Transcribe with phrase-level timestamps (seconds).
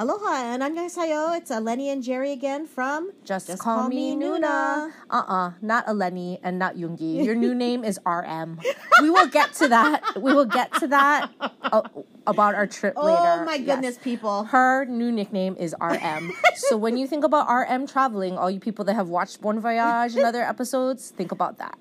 [0.00, 1.36] Aloha and annyeonghaseyo.
[1.36, 4.88] It's uh, Lenny and Jerry again from Just, call, me Nuna.
[5.10, 7.22] Uh-uh, not Eleni and not Yoongi.
[7.22, 8.58] Your new name is RM.
[9.02, 10.00] We will get to that.
[10.16, 11.28] We will get to that
[11.60, 11.82] uh,
[12.26, 13.42] about our trip Oh later.
[13.42, 13.66] Oh my Yes.
[13.66, 14.44] goodness, people.
[14.44, 16.32] Her new nickname is RM.
[16.56, 20.16] so when you think about RM traveling, all you people that have watched Bon Voyage
[20.16, 21.76] and other episodes, think about that.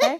[0.00, 0.16] Okay?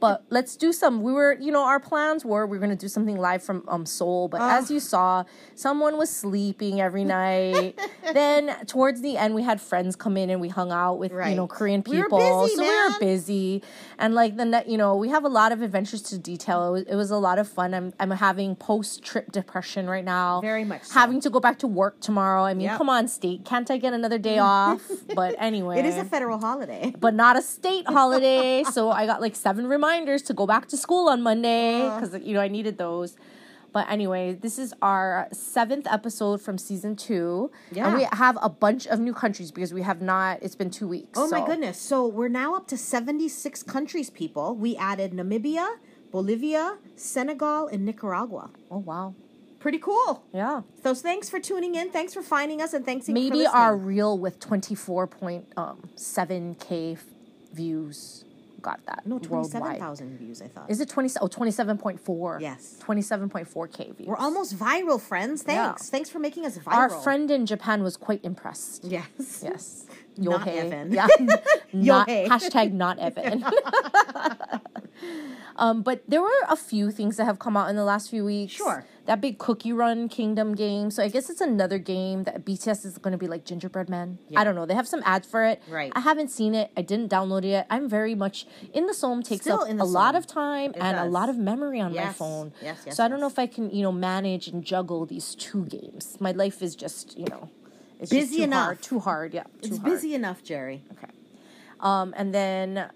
[0.00, 1.02] But let's do some.
[1.02, 3.64] We were, you know, our plans were we are going to do something live from
[3.68, 5.24] um, Seoul, but as you saw,
[5.54, 7.78] someone was sleeping every night.
[8.12, 11.18] then towards the end, we had friends come in and we hung out with, you
[11.34, 11.48] know, Right.
[11.50, 12.42] Korean We were people.
[12.44, 13.62] busy, so we were busy.
[13.98, 16.68] And like the, ne- you know, we have a lot of adventures to detail.
[16.68, 17.74] It was, it was a lot of fun.
[17.74, 20.40] I'm, I'm having post trip depression right now.
[20.40, 20.94] Very much so.
[20.94, 22.44] Having to go back to work tomorrow.
[22.44, 22.78] I mean, Yep.
[22.78, 23.44] come on, state.
[23.44, 24.82] Can't I get another day off?
[25.14, 25.78] But anyway.
[25.80, 26.94] It is a federal holiday.
[26.98, 28.62] but not a state holiday.
[28.64, 31.98] so I got like seven reminders to go back to school on Monday Uh.
[32.00, 33.16] because, you know, I needed those.
[33.72, 37.50] But anyway, this is our seventh episode from season two.
[37.76, 40.88] And we have a bunch of new countries because we have not, it's been two
[40.88, 41.18] weeks.
[41.18, 41.78] Oh my goodness.
[41.78, 44.54] So we're now up to 76 countries, people.
[44.54, 45.76] We added Namibia,
[46.10, 48.50] Bolivia, Senegal, and Nicaragua.
[48.70, 49.14] Oh, wow.
[49.60, 50.22] Pretty cool.
[50.32, 50.62] Yeah.
[50.82, 51.90] So thanks for tuning in.
[51.90, 57.04] Thanks for finding us and thanks Maybe our reel with 24.7K f-
[57.52, 58.24] views
[58.62, 59.06] got that.
[59.06, 59.78] No, worldwide.
[59.78, 60.70] 27,000 views, I thought.
[60.70, 61.10] Is it 20?
[61.20, 62.40] Oh, 27.4.
[62.40, 62.76] Yes.
[62.80, 64.08] 27.4K views.
[64.08, 65.44] We're almost viral, friends.
[65.46, 65.68] Yeah.
[65.68, 65.90] Thanks.
[65.90, 66.72] Thanks for making us viral.
[66.74, 68.84] Our friend in Japan was quite impressed.
[68.84, 69.40] Yes.
[69.42, 69.86] Yes.
[70.18, 70.56] Not Yohei.
[70.56, 70.92] Evan.
[70.92, 71.06] Yeah.
[71.72, 72.26] not, Yohei.
[72.26, 73.44] hashtag not Evan.
[75.56, 78.24] um, but there were a few things that have come out in the last few
[78.24, 78.52] weeks.
[78.52, 78.84] Sure.
[79.06, 80.90] That big Cookie Run Kingdom game.
[80.90, 84.18] So I guess it's another game that BTS is going to be like Gingerbread Man.
[84.28, 84.40] Yeah.
[84.40, 84.66] I don't know.
[84.66, 85.62] They have some ads for it.
[85.68, 85.92] Right.
[85.94, 86.70] I haven't seen it.
[86.76, 87.66] I didn't download it yet.
[87.70, 90.98] I'm very much in the SEOM takes Still up a lot of time It and
[90.98, 92.52] a lot of memory on my phone.
[92.60, 95.34] Yes, yes, so I don't know if I can, you know, manage and juggle these
[95.34, 96.18] two games.
[96.20, 97.48] My life is just, you know,
[98.00, 98.64] it's Busy just too enough.
[98.66, 99.34] Hard, too hard.
[99.34, 99.42] Yeah.
[99.42, 99.84] Too It's hard.
[99.92, 100.82] busy enough, Jerry.
[100.92, 101.12] Okay.
[101.80, 102.90] Um, and then,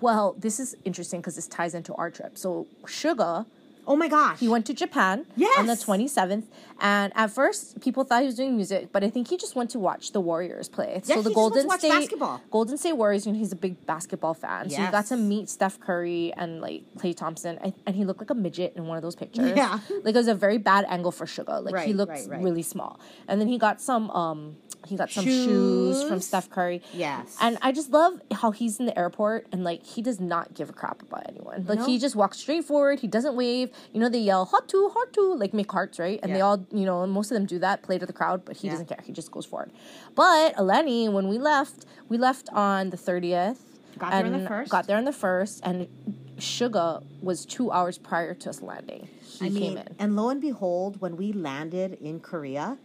[0.00, 2.36] well, this is interesting because this ties into our trip.
[2.38, 3.46] So Suga,
[3.86, 4.38] Oh my gosh.
[4.38, 5.26] he went to Japan
[5.58, 6.44] on the 27th.
[6.80, 9.70] And at first, people thought he was doing music, but I think he just went
[9.70, 11.02] to watch the Warriors play.
[11.04, 12.40] Yeah, so the Golden State basketball.
[12.50, 14.70] Golden State Warriors, know, he's a big basketball fan.
[14.70, 18.20] So he got to meet Steph Curry and like Klay Thompson, and, and he looked
[18.20, 19.52] like a midget in one of those pictures.
[19.54, 19.78] Yeah.
[20.04, 21.62] like it was a very bad angle for Suga.
[21.62, 22.42] Like he looked right, right.
[22.42, 22.98] really small.
[23.28, 26.82] And then he got some um he got some shoes, from Steph Curry.
[26.94, 27.36] Yes.
[27.40, 30.70] And I just love how he's in the airport and like he does not give
[30.70, 31.64] a crap about anyone.
[31.68, 31.86] Like No.
[31.86, 33.00] he just walks straight forward.
[33.00, 33.70] He doesn't wave.
[33.92, 36.64] You know they yell hot to hot to like make hearts right, and they all
[36.72, 38.72] you know most of them do that play to the crowd, but he Yeah.
[38.74, 38.98] doesn't care.
[39.04, 39.70] He just goes forward.
[40.14, 43.60] But Eleni, when we left, we left on the thirtieth.
[43.98, 44.70] Got there on the first.
[44.70, 45.86] Got there on the first, and
[46.38, 49.08] Suga was two hours prior to us landing.
[49.20, 49.88] He I came mean, in.
[49.98, 52.78] and lo and behold, when we landed in Korea,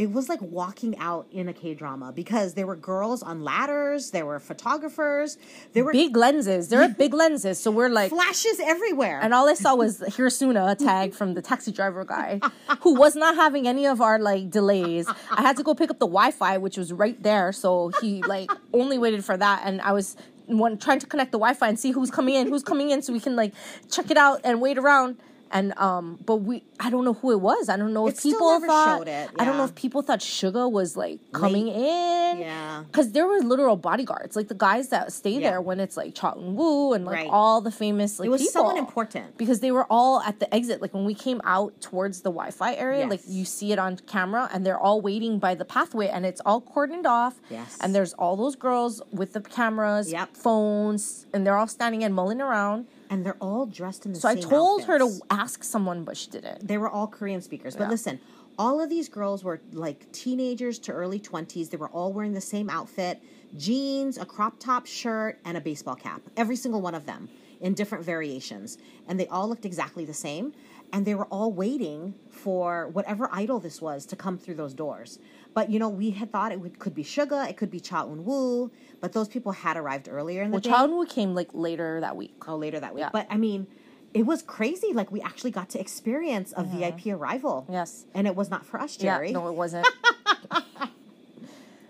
[0.00, 4.12] it was like walking out in a K drama because there were girls on ladders,
[4.12, 5.36] there were photographers,
[5.74, 6.68] there were Big lenses.
[6.68, 9.20] There are big lenses, so we're like flashes everywhere.
[9.22, 12.40] And all I saw was Hirasuna tag from the taxi driver guy,
[12.80, 15.06] who was not having any of our like delays.
[15.30, 18.50] I had to go pick up the Wi-Fi, which was right there, so he like
[18.72, 20.16] only waited for that, and I was
[20.46, 23.12] one trying to connect the Wi-Fi and see who's coming in, who's coming in, so
[23.12, 23.52] we can like
[23.90, 25.18] check it out and wait around.
[25.52, 27.68] And um, but we I don't know who it was.
[27.68, 28.98] I don't know if It still people never thought.
[28.98, 32.38] showed it, I don't know if people thought Suga was like coming in.
[32.38, 32.84] Yeah.
[32.86, 35.50] Because there were literal bodyguards, like the guys that stay Yeah.
[35.50, 37.28] there when it's like Cha Eun Woo and like Right.
[37.30, 39.36] all the famous like it was people someone important.
[39.38, 40.80] because they were all at the exit.
[40.80, 44.48] Like when we came out towards the Wi-Fi area, like you see it on camera,
[44.52, 47.40] and they're all waiting by the pathway, and it's all cordoned off.
[47.50, 47.76] Yes.
[47.80, 50.36] And there's all those girls with the cameras, Yep.
[50.36, 52.86] phones, and they're all standing and mulling around.
[53.10, 54.34] And they're all dressed in the same way.
[54.34, 56.66] So I same told her to ask someone, but she didn't.
[56.66, 57.74] They were all Korean speakers.
[57.74, 57.90] But Yeah.
[57.90, 58.20] listen,
[58.56, 61.70] all of these girls were like teenagers to early 20s.
[61.70, 63.20] They were all wearing the same outfit
[63.56, 66.22] jeans, a crop top shirt, and a baseball cap.
[66.36, 67.28] Every single one of them
[67.60, 68.78] in different variations.
[69.08, 70.52] And they all looked exactly the same.
[70.92, 75.18] And they were all waiting for whatever idol this was to come through those doors.
[75.54, 78.04] But you know, we had thought it would, could be Suga, it could be Cha
[78.04, 78.70] Eun Woo,
[79.00, 80.70] but those people had arrived earlier in the Well, day.
[80.70, 82.34] Cha Eun Woo came like later that week.
[82.46, 83.02] Oh, later that week.
[83.02, 83.10] Yeah.
[83.12, 83.66] But I mean,
[84.14, 84.92] it was crazy.
[84.92, 87.66] Like we actually got to experience a VIP arrival.
[87.68, 88.04] Yes.
[88.14, 89.28] And it was not for us, Jerry.
[89.28, 89.86] Yeah, no, it wasn't.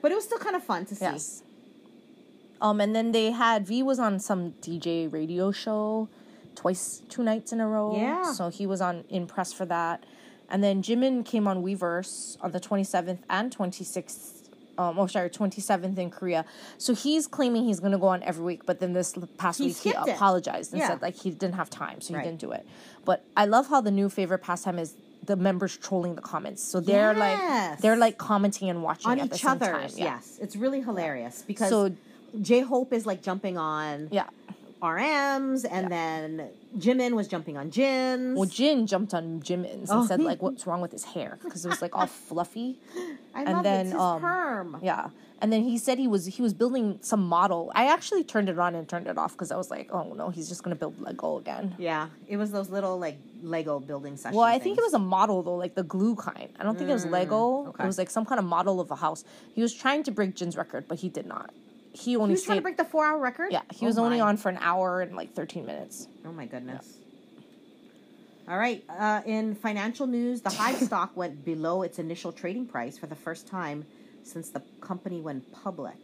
[0.03, 1.05] But it was still kind of fun to see.
[1.05, 1.43] yes.
[2.63, 6.09] Um, and then they had V was on some DJ radio show
[6.55, 7.95] twice, two nights in a row.
[7.97, 8.33] Yeah.
[8.33, 10.05] So he was on in press for that.
[10.51, 14.37] And then Jimin came on Weverse on the 27th and 26th.
[14.79, 16.45] Um, oh, sorry, 27th in Korea.
[16.79, 19.67] So he's claiming he's going to go on every week, but then this past He
[19.67, 20.13] week he skipped it.
[20.17, 20.89] apologized and Yeah.
[20.89, 22.25] said like he didn't have time, so he Right.
[22.25, 22.67] didn't do it.
[23.05, 24.95] But I love how the new favorite pastime is
[25.27, 26.63] the members trolling the comments.
[26.65, 29.91] So they're like they're like commenting and watching on at the each same time.
[29.95, 30.05] Yeah.
[30.17, 31.93] Yes, it's really hilarious because So-
[32.41, 34.29] J Hope is like jumping on Yeah.
[34.83, 36.49] RMs, and then
[36.79, 38.39] Jimin was jumping on Jin's.
[38.39, 40.01] Well, Jin jumped on Jimin's Oh.
[40.01, 42.79] and said like, "What's wrong with his hair?" Because it was like all fluffy.
[43.35, 43.91] I and love then, it.
[43.91, 44.79] It's um, perm.
[44.83, 45.11] Yeah,
[45.41, 47.71] and then he said he was he was building some model.
[47.75, 50.31] I actually turned it on and turned it off because I was like, "Oh no,
[50.31, 54.37] he's just gonna build Lego again." Yeah, it was those little like Lego building sessions.
[54.37, 56.49] Well, I think it was a model though, like the glue kind.
[56.59, 57.65] I don't think it was Lego.
[57.65, 57.85] Mm, okay.
[57.85, 59.25] It was like some kind of model of a house.
[59.55, 61.51] He was trying to break Jin's record, but he did not.
[61.93, 63.53] He only He was trying to break the four-hour record.
[63.53, 66.07] yeah, he Oh was only on for an hour and like thirteen minutes.
[66.25, 66.99] Oh my goodness.
[68.49, 68.83] All right.
[68.89, 73.15] Uh, in financial news, the Hybe stock went below its initial trading price for the
[73.15, 73.87] first time
[74.25, 75.97] since the company went public.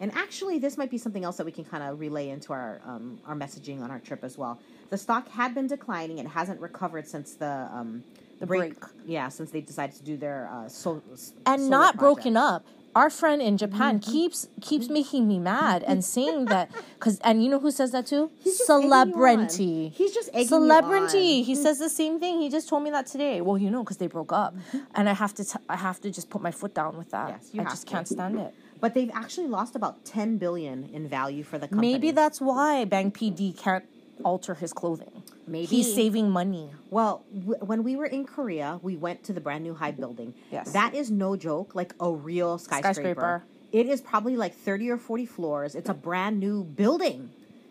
[0.00, 2.80] And actually, this might be something else that we can kind of relay into our
[2.84, 4.58] um, our messaging on our trip as well.
[4.90, 8.02] The stock had been declining; it hasn't recovered since the um,
[8.40, 8.74] The break.
[9.06, 11.00] Yeah, since they decided to do their uh, so,
[11.46, 12.64] and not broken up.
[12.94, 14.10] Our friend in Japan mm-hmm.
[14.10, 18.06] keeps keeps making me mad and saying that because and you know who says that
[18.06, 18.30] too?
[18.40, 19.08] He's just egging you on.
[19.08, 19.88] Celebrity.
[19.88, 21.42] He's just celebrity.
[21.42, 22.40] He says the same thing.
[22.40, 23.40] He just told me that today.
[23.40, 24.78] Well, you know, because they broke up, mm-hmm.
[24.94, 27.28] and I have to t- I have to just put my foot down with that.
[27.30, 27.92] Yes, you I just to.
[27.92, 28.54] can't stand it.
[28.80, 31.92] But they've actually lost about ten billion in value for the company.
[31.92, 33.84] Maybe that's why Bang PD can't
[34.24, 35.22] alter his clothing.
[35.46, 35.66] Maybe.
[35.66, 36.70] he's saving money.
[36.90, 40.34] Well, w- when we were in Korea, we went to the brand new Hybe building.
[40.50, 40.72] Yes.
[40.72, 42.94] That is no joke, like a real skyscraper.
[42.94, 43.44] Skyscraper.
[43.72, 45.74] It is probably like 30 or 40 floors.
[45.74, 47.30] It's a brand new building.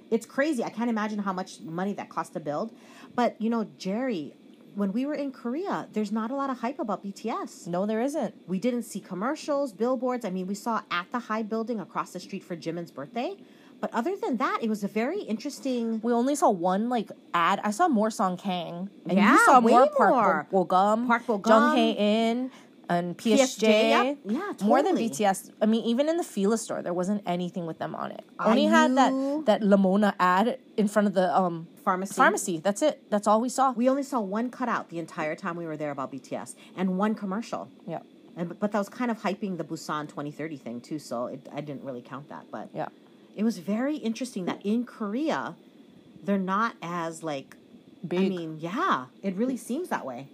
[0.09, 0.63] It's crazy.
[0.63, 2.71] I can't imagine how much money that cost to build.
[3.15, 4.33] But, you know, Jerry,
[4.75, 7.68] when we were in Korea, there's not a lot of hype about BTS.
[7.68, 8.33] No, there isn't.
[8.48, 10.25] We didn't see commercials, billboards.
[10.25, 13.36] I mean, we saw at the Hybe building across the street for Jimin's birthday.
[13.81, 15.99] But other than that, it was a very interesting.
[16.03, 17.59] We only saw one like ad.
[17.63, 20.49] I saw more Song Kang, and Yeah, you saw way more Park.
[20.51, 21.91] Bo- Bogum, Park Bo Jung Hae
[22.29, 22.51] In,
[22.89, 23.57] and PSJ.
[23.57, 24.17] PSJ, yep.
[24.25, 24.95] Yeah, More than.
[24.97, 25.49] BTS.
[25.61, 28.23] I mean, even in the Fila store, there wasn't anything with them on it.
[28.37, 29.11] I Only had that
[29.45, 32.13] that Lamona ad in front of the um Pharmacy.
[32.13, 32.57] pharmacy.
[32.59, 33.01] That's it.
[33.09, 33.71] That's all we saw.
[33.71, 37.15] We only saw one cutout the entire time we were there about BTS and one
[37.15, 37.69] commercial.
[37.87, 38.01] yeah,
[38.37, 41.61] And, but that was kind of hyping the Busan 2030 thing too, so it, I
[41.61, 42.45] didn't really count that.
[42.51, 42.89] But yeah.
[43.35, 45.55] It was very interesting that in Korea,
[46.23, 47.55] they're not as like.
[48.07, 48.19] Big.
[48.19, 50.27] I mean, yeah, it really seems that way.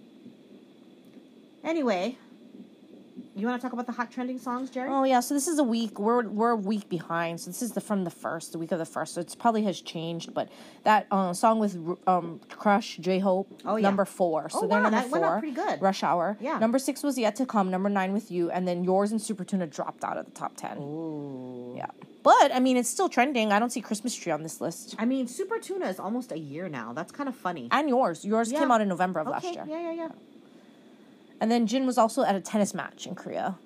[1.62, 2.16] Anyway,
[3.40, 4.88] you want to talk about the hot trending songs, Jerry?
[4.90, 5.98] Oh yeah, so this is a week.
[5.98, 7.40] We're we're a week behind.
[7.40, 9.14] So this is the from the first, the week of the first.
[9.14, 10.48] So it's probably has changed, but
[10.84, 11.76] that uh, song with
[12.06, 13.82] um Crush J Hope, Oh, yeah.
[13.82, 14.48] number four.
[14.50, 15.38] So Oh, they're wow, number four.
[15.38, 15.80] pretty good.
[15.80, 16.36] Rush Hour.
[16.40, 16.58] Yeah.
[16.58, 17.70] Number six was yet to come.
[17.70, 20.56] Number nine with you, and then yours and Super Tuna dropped out of the top
[20.56, 20.78] ten.
[20.78, 21.74] Ooh.
[21.76, 21.86] Yeah,
[22.22, 23.52] but I mean it's still trending.
[23.52, 24.96] I don't see Christmas tree on this list.
[24.98, 26.92] I mean, Super Tuna is almost a year now.
[26.92, 27.68] That's kind of funny.
[27.70, 28.58] And yours, yours Yeah.
[28.60, 29.64] came out in November of okay, last year.
[29.68, 30.08] yeah, yeah, yeah.
[31.40, 33.58] And then Jin was also at a tennis match in Korea.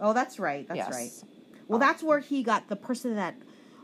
[0.00, 0.66] Oh, that's right.
[0.68, 0.90] That's Yes.
[0.92, 1.10] right.
[1.68, 3.34] Well, that's where he got the person that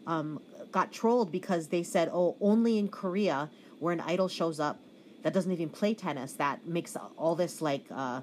[0.07, 0.41] um,
[0.71, 4.79] got trolled because they said, "Oh, only in Korea, where an idol shows up
[5.23, 8.21] that doesn't even play tennis, that makes all this like, uh,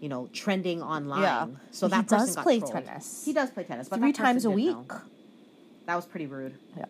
[0.00, 1.46] you know, trending online." Yeah.
[1.70, 2.74] So He that person does got play trolled.
[2.84, 3.24] tennis.
[3.24, 4.76] He does play tennis, but Three times a week.
[4.76, 5.02] know.
[5.86, 6.56] That was pretty rude.
[6.76, 6.84] Yeah.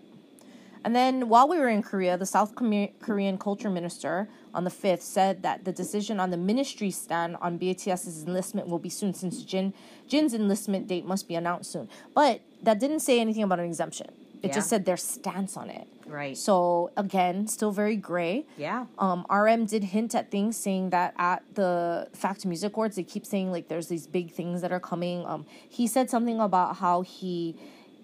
[0.84, 5.02] And then while we were in Korea, the South Korean culture minister on the 5th
[5.02, 9.42] said that the decision on the ministry's stand on BTS's enlistment will be soon since
[9.42, 9.74] Jin
[10.08, 11.88] Jin's enlistment date must be announced soon.
[12.14, 14.08] But that didn't say anything about an exemption.
[14.42, 15.86] It just said their stance on it.
[16.06, 16.36] Right.
[16.36, 18.46] So again, still very gray.
[18.56, 18.86] Yeah.
[18.98, 23.26] Um, RM did hint at things, saying that at the Fact Music Awards, they keep
[23.26, 25.24] saying like there's these big things that are coming.
[25.26, 27.54] Um, he said something about how he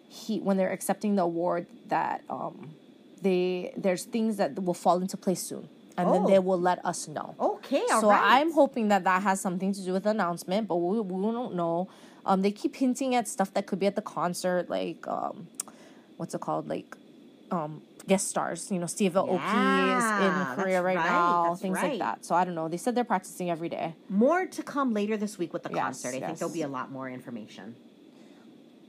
[0.09, 2.75] he when they're accepting the award that um,
[3.23, 6.27] they there's things that will fall into place soon, and then Oh.
[6.29, 7.35] they will let us know.
[7.41, 7.83] Okay.
[7.93, 8.41] All so right.
[8.41, 11.55] I'm hoping that that has something to do with the announcement, but we, we don't
[11.55, 11.89] know.
[12.25, 15.47] Um, they keep hinting at stuff that could be at the concert, like um,
[16.17, 16.97] what's it called, like
[17.53, 18.71] um, guest stars.
[18.71, 21.91] You know, Steve Aoki is in Korea right, right, now, that's things right.
[21.91, 22.25] like that.
[22.25, 22.67] So I don't know.
[22.69, 23.95] They said they're practicing every day.
[24.09, 26.15] More to come later this week with the Yes, concert.
[26.17, 27.77] I think there'll be a lot more information.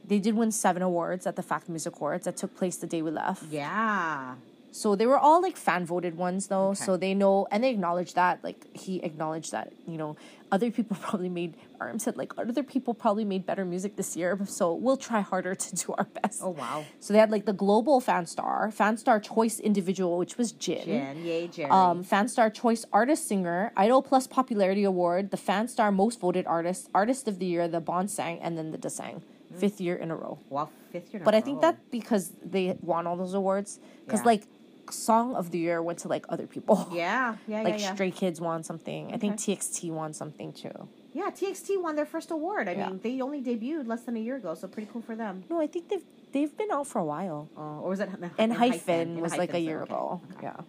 [0.08, 3.02] They did win seven awards at the Fact Music Awards that took place the day
[3.02, 3.44] we left.
[3.52, 4.36] Yeah.
[4.72, 6.70] So they were all like fan voted ones though.
[6.70, 6.84] Okay.
[6.84, 8.44] So they know and they acknowledge that.
[8.44, 10.16] Like he acknowledged that, you know,
[10.52, 14.38] other people probably made RM said like other people probably made better music this year.
[14.46, 16.42] So we'll try harder to do our best.
[16.44, 16.86] Oh wow.
[17.00, 20.86] So they had like the global fan star, fan star choice individual, which was Jin.
[20.86, 21.72] Jen, yay, Jerry.
[21.72, 26.46] Um, fan star choice artist singer, Idol Plus popularity award, the fan star most voted
[26.46, 29.22] artist, artist of the year, the Bonsang, and then the Daesang,
[29.54, 29.60] Mm.
[29.60, 30.40] fifth year in a row.
[30.50, 31.18] wow, fifth year.
[31.20, 34.26] in a But I think that because they won all those awards, because Yeah.
[34.34, 34.44] like
[34.90, 36.88] song of the year went to like other people.
[36.92, 37.94] Yeah, yeah, Like yeah, yeah.
[37.94, 39.14] Stray Kids won something.
[39.14, 40.88] I think TXT won something too.
[41.14, 42.68] Yeah, TXT won their first award.
[42.68, 42.88] I Yeah.
[42.90, 45.44] mean, they only debuted less than a year ago, so pretty cool for them.
[45.50, 47.50] No, I think they've they've been out for a while.
[47.58, 48.10] Uh, or was it?
[48.12, 50.22] And in Hyphen In was like a Hyphen, year okay, ago.
[50.34, 50.48] okay.
[50.48, 50.60] Yeah.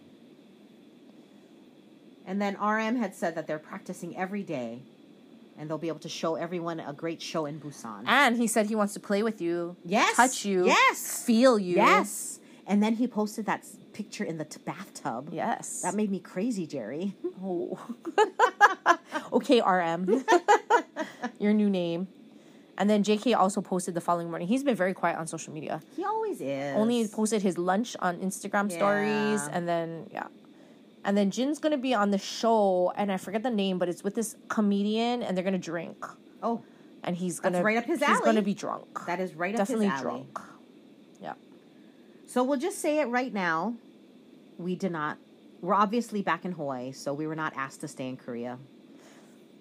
[2.25, 4.81] And then RM had said that they're practicing every day,
[5.59, 8.03] and they'll be able to show everyone a great show in Busan.
[8.07, 11.75] And he said he wants to play with you, yes, touch you, yes, feel you.
[11.75, 12.39] yes.
[12.65, 15.29] And then he posted that picture in the t- bathtub.
[15.31, 15.81] Yes.
[15.81, 17.15] That made me crazy, Jerry.
[17.43, 17.79] Oh.
[19.33, 20.23] okay, RM.
[21.39, 22.07] Your new name.
[22.77, 24.47] And then JK also posted the following morning.
[24.47, 25.81] He's been very quiet on social media.
[25.95, 26.75] He always is.
[26.75, 30.27] Only posted his lunch on Instagram stories and then yeah.
[31.09, 34.03] And then Jin's gonna be on the show and I forget the name, but it's
[34.03, 36.05] with this comedian and they're gonna drink.
[36.43, 36.61] Oh,
[37.03, 38.13] And he's gonna right up his alley.
[38.13, 39.07] He's gonna be drunk.
[39.07, 40.11] that is right Definitely up his alley.
[40.33, 40.39] drunk.
[41.19, 41.33] Yeah.
[42.27, 43.73] So we'll just say it right now.
[44.59, 45.17] We did not.
[45.61, 48.59] We're obviously back in Hawaii, so we were not asked to stay in Korea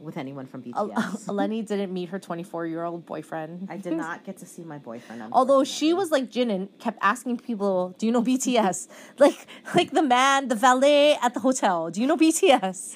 [0.01, 1.27] with anyone from BTS.
[1.27, 3.67] Eleni didn't meet her 24 year old boyfriend.
[3.71, 5.23] I did not get to see my boyfriend.
[5.33, 8.89] Although she was like Jin and kept asking people, "Do you know BTS?"
[9.19, 11.91] like like the man, the valet at the hotel.
[11.91, 12.95] Do you know BTS?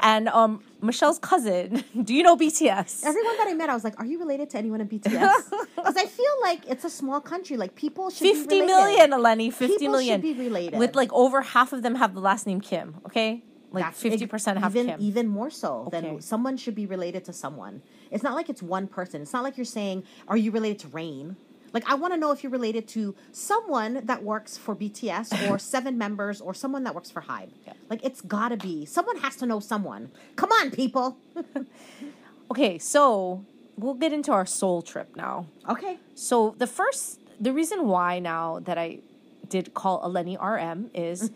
[0.00, 1.82] and um Michelle's cousin.
[2.02, 3.04] Do you know BTS?
[3.04, 5.96] everyone that I met, I was like, "Are you related to anyone in BTS?" Because
[5.96, 7.56] I feel like it's a small country.
[7.56, 8.66] Like people should be Fifty related.
[8.66, 9.52] million, Eleni.
[9.52, 10.20] Fifty People million.
[10.22, 10.78] should be related.
[10.78, 12.96] With like over half of them have the last name Kim.
[13.06, 13.42] Okay,
[13.76, 15.00] like That's- fifty percent have even Kim.
[15.00, 16.00] even more so Okay.
[16.00, 17.74] than someone should be related to someone.
[18.10, 19.16] It's not like it's one person.
[19.22, 21.36] It's not like you're saying, "Are you related to Rain?"
[21.74, 25.58] Like I want to know if you're related to someone that works for BTS or
[25.74, 27.50] seven members or someone that works for Hybe.
[27.66, 27.74] Yeah.
[27.90, 30.10] Like it's gotta be someone has to know someone.
[30.36, 31.18] Come on, people.
[32.50, 33.44] okay, so
[33.76, 35.46] we'll get into our Seoul trip now.
[35.68, 35.98] Okay.
[36.14, 39.00] So the first, the reason why now that I
[39.48, 41.34] did call Eleni RM is mm.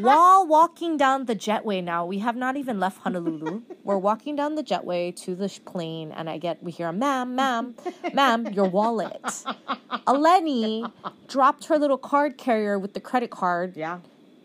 [0.00, 1.82] While walking down the jetway.
[1.82, 3.62] Now we have not even left Honolulu.
[3.84, 7.34] We're walking down the jetway to the plane, and I get we hear, a "Ma'am,
[7.34, 7.74] ma'am,
[8.14, 9.22] ma'am, your wallet."
[10.06, 10.90] Eleni
[11.28, 13.98] dropped her little card carrier with the credit card Yeah.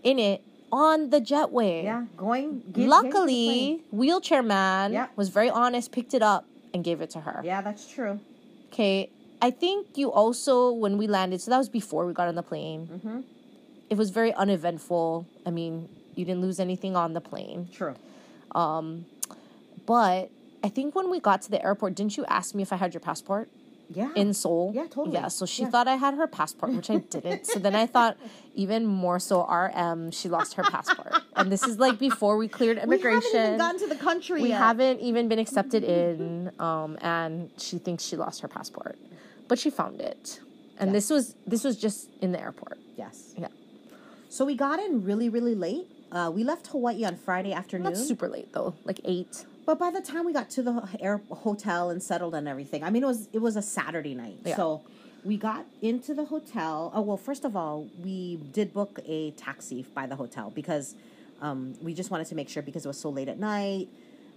[0.04, 1.84] in it on the jetway.
[1.84, 2.06] Yeah.
[2.18, 2.60] Going.
[2.60, 5.08] get- getting to the Luckily, wheelchair man Yeah.
[5.16, 7.42] was very honest, picked it up and gave it to her.
[7.44, 8.20] Yeah, that's true.
[8.72, 9.10] Okay,
[9.42, 12.44] I think you also when we landed, so that was before we got on the
[12.44, 12.88] plane.
[12.92, 13.20] Mm-hmm.
[13.92, 15.28] It was very uneventful.
[15.46, 17.96] I mean, you didn't lose anything on the plane, True.
[19.86, 20.30] but
[20.64, 22.94] I think when we got to the airport, didn't you ask me if I had
[22.94, 23.50] your passport
[23.90, 24.12] Yeah.
[24.16, 24.72] in Seoul?
[24.74, 25.16] Yeah, totally.
[25.16, 25.70] Yeah, so she Yeah.
[25.72, 27.46] thought I had her passport, which I didn't.
[27.48, 28.16] so then I thought
[28.56, 32.78] even more so, RM, she lost her passport, and this is like before we cleared
[32.78, 33.22] immigration.
[33.34, 34.58] we haven't even gotten to the country we yet.
[34.60, 38.98] haven't even been accepted in um, and she thinks she lost her passport
[39.50, 40.40] but she found it
[40.80, 40.94] and Yeah.
[40.94, 43.34] this was this was just in the airport Yes.
[43.38, 43.48] yeah
[44.32, 45.88] So we got in really, really late.
[46.10, 47.92] Uh, we left Hawaii on Friday afternoon.
[47.92, 51.22] not super late though like eight But by the time we got to the air
[51.30, 54.38] hotel and settled and everything, I mean it was it was a Saturday night.
[54.46, 54.56] Yeah.
[54.56, 54.84] So
[55.26, 56.94] we got into the hotel.
[56.96, 60.96] Oh well, first of all, we did book a taxi by the hotel because
[61.42, 63.90] um, we just wanted to make sure because it was so late at night.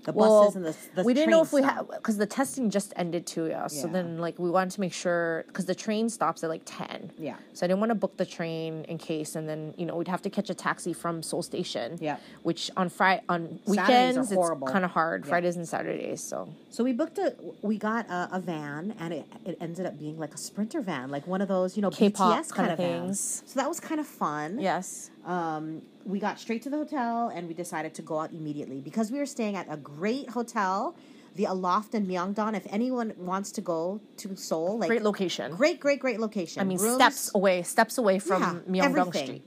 [0.04, 2.70] The well buses and the, the we didn't know if we had because the testing
[2.70, 3.92] just ended too yeah so Yeah.
[3.94, 7.36] then like we wanted to make sure because the train stops at like 10 Yeah.
[7.54, 10.08] so i didn't want to book the train in case and then you know we'd
[10.08, 12.16] have to catch a taxi from seoul station Yeah.
[12.42, 15.28] which on friday on weekends it's kind of hard Yeah.
[15.30, 19.26] fridays and saturdays so So we booked a we got a, a van and it,
[19.46, 22.38] it ended up being like a sprinter van, like one of those, you know, K-pop
[22.44, 23.40] BTS kind kinda things.
[23.40, 23.52] things.
[23.52, 24.58] So that was kind of fun.
[24.60, 28.80] yes um, we got straight to the hotel and we decided to go out immediately
[28.80, 30.94] because we were staying at a great hotel,
[31.36, 32.54] the Aloft in Myeongdong.
[32.54, 36.60] If anyone wants to go to Seoul, like great location great, great, great location.
[36.60, 39.26] I mean, Rooms- steps away, steps away from Yeah, Myeongdong everything.
[39.26, 39.44] Street.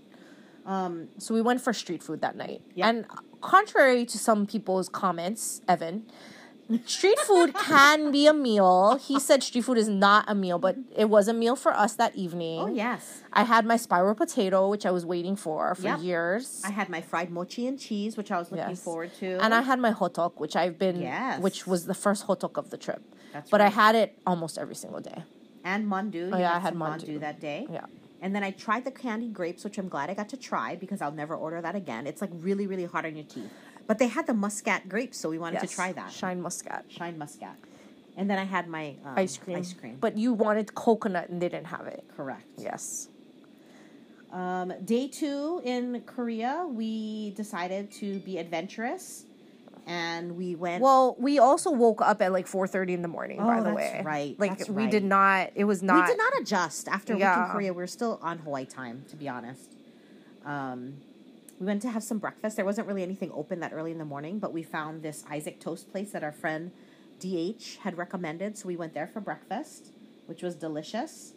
[0.65, 2.61] Um, So we went for street food that night.
[2.75, 2.89] Yeah.
[2.89, 3.05] And
[3.41, 6.05] contrary to some people's comments, Evan,
[6.85, 8.97] street food can be a meal.
[8.97, 11.95] He said street food is not a meal, but it was a meal for us
[11.95, 12.59] that evening.
[12.61, 15.99] oh yes, I had my spiral potato, which I was waiting for for Yep.
[16.01, 16.61] years.
[16.65, 18.83] I had my fried mochi and cheese, which I was looking Yes.
[18.83, 19.37] forward to.
[19.43, 21.39] And I had my hotteok, which I've been, Yes.
[21.41, 23.01] which was the first hotteok of the trip.
[23.33, 25.23] That's but I had it almost every single day.
[25.63, 26.29] and mandu.
[26.33, 27.19] Oh, yeah, I had some mandu.
[27.19, 27.67] that day.
[27.69, 27.85] Yeah.
[28.21, 31.01] And then I tried the candied grapes, which I'm glad I got to try because
[31.03, 32.07] I'll never order that again.
[32.07, 33.51] It's like really, really hard on your teeth.
[33.87, 36.11] But they had the muscat grapes, so we wanted to try that.
[36.11, 36.85] Shine muscat.
[36.89, 37.55] Shine muscat.
[38.17, 39.57] And then I had my um, Ice cream.
[39.57, 39.97] Ice cream.
[39.99, 42.03] But you wanted coconut and they didn't have it.
[42.15, 42.45] correct.
[42.57, 43.07] Yes.
[44.31, 49.23] Um, day two in Korea, we decided to be adventurous,
[49.85, 50.81] and we went.
[50.83, 53.37] Well, we also woke up at like four thirty in the morning.
[53.37, 54.35] by Oh, the that's way, right.
[54.37, 54.91] Like That's we right.
[54.91, 55.51] did not.
[55.55, 56.01] It was not.
[56.01, 57.45] we did not adjust after a week Yeah.
[57.45, 57.71] in Korea.
[57.73, 59.71] We were still on Hawaii time, to be honest.
[60.45, 60.95] Um,
[61.59, 62.55] we went to have some breakfast.
[62.55, 65.59] There wasn't really anything open that early in the morning, but we found this Isaac
[65.59, 66.71] Toast place that our friend
[67.19, 68.57] DH had recommended.
[68.57, 69.91] So we went there for breakfast,
[70.27, 71.33] which was delicious.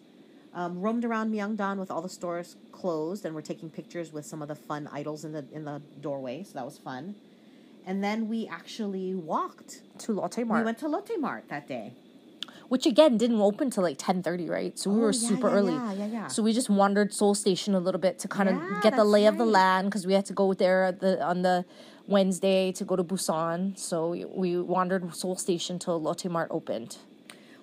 [0.52, 4.42] Um, roamed around Myeongdong with all the stores closed, and we're taking pictures with some
[4.42, 6.42] of the fun idols in the in the doorway.
[6.42, 7.14] So that was fun.
[7.86, 9.82] And then we actually walked.
[10.00, 10.60] To Lotte Mart.
[10.60, 11.92] We went to Lotte Mart that day.
[12.70, 14.78] Which again didn't open till like ten thirty, right?
[14.78, 15.72] So we Oh, were yeah, super yeah, early.
[15.74, 16.26] yeah, yeah, yeah.
[16.34, 19.26] So we just wandered Seoul Station a little bit to kind of get the lay
[19.26, 21.64] of the land because we had to go there the on the
[22.06, 23.76] Wednesday to go to Busan.
[23.78, 26.98] So we, we wandered Seoul Station till Lotte Mart opened.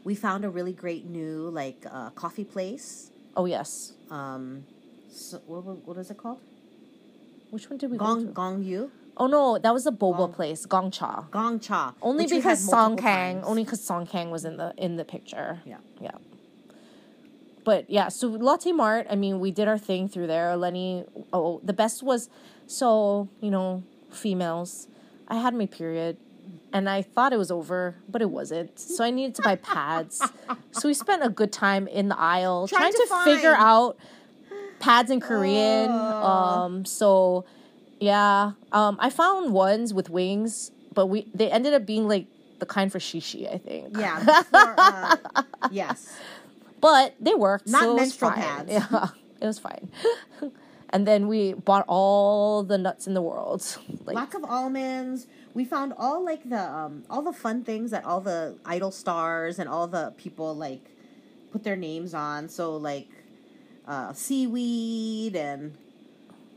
[0.03, 3.11] We found a really great new like uh, coffee place.
[3.35, 4.65] Oh yes, Um,
[5.09, 6.39] so, what, what is it called?
[7.49, 8.31] which one did we go Gong to?
[8.33, 8.91] Gong Yu.
[9.19, 11.21] Oh no, that was a boba Gong- place, Gong Cha.
[11.31, 11.93] Gong Cha.
[12.01, 13.47] Only because Song Kang, times.
[13.47, 15.59] only because Song Kang was in the in the picture.
[15.65, 15.77] Yeah.
[15.99, 16.11] yeah.
[17.63, 19.07] But yeah, so Lotte Mart.
[19.09, 20.55] I mean, we did our thing through there.
[20.55, 21.03] Lenny.
[21.33, 22.29] Oh, the best was,
[22.67, 24.87] so you know, females.
[25.27, 26.17] I had my period,
[26.71, 28.79] and I thought it was over, but it wasn't.
[28.79, 30.21] So I needed to buy pads.
[30.71, 33.97] so we spent a good time in the aisle Trying trying, to to, figure out
[34.79, 35.91] pads in Korean.
[35.91, 36.85] Um.
[36.85, 37.45] So
[37.99, 38.51] yeah.
[38.71, 38.97] Um.
[38.99, 42.27] I found ones with wings, but we they ended up being like
[42.59, 43.51] the kind for shishi.
[43.51, 43.97] I think.
[43.97, 44.19] Yeah.
[44.43, 45.15] before, uh,
[45.71, 46.15] yes.
[46.79, 47.67] But they worked.
[47.67, 48.41] Not so it was menstrual fine.
[48.41, 48.71] pads.
[48.91, 49.07] Yeah,
[49.41, 49.89] it was fine.
[50.89, 53.63] and then we bought all the nuts in the world.
[54.05, 55.27] Like Lack of almonds.
[55.53, 59.59] We found all like the um all the fun things that all the idol stars
[59.59, 60.81] and all the people like
[61.51, 62.49] put their names on.
[62.49, 63.09] So like
[63.87, 65.75] uh seaweed and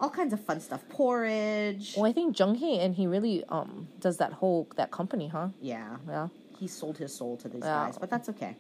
[0.01, 0.83] all kinds of fun stuff.
[0.89, 1.95] Porridge.
[1.97, 5.49] well, I think Jung Hee and he really um does that whole that company, huh?
[5.61, 5.97] Yeah.
[6.09, 6.29] Yeah.
[6.59, 7.87] he sold his soul to these Yeah.
[7.87, 8.57] guys, but that's okay.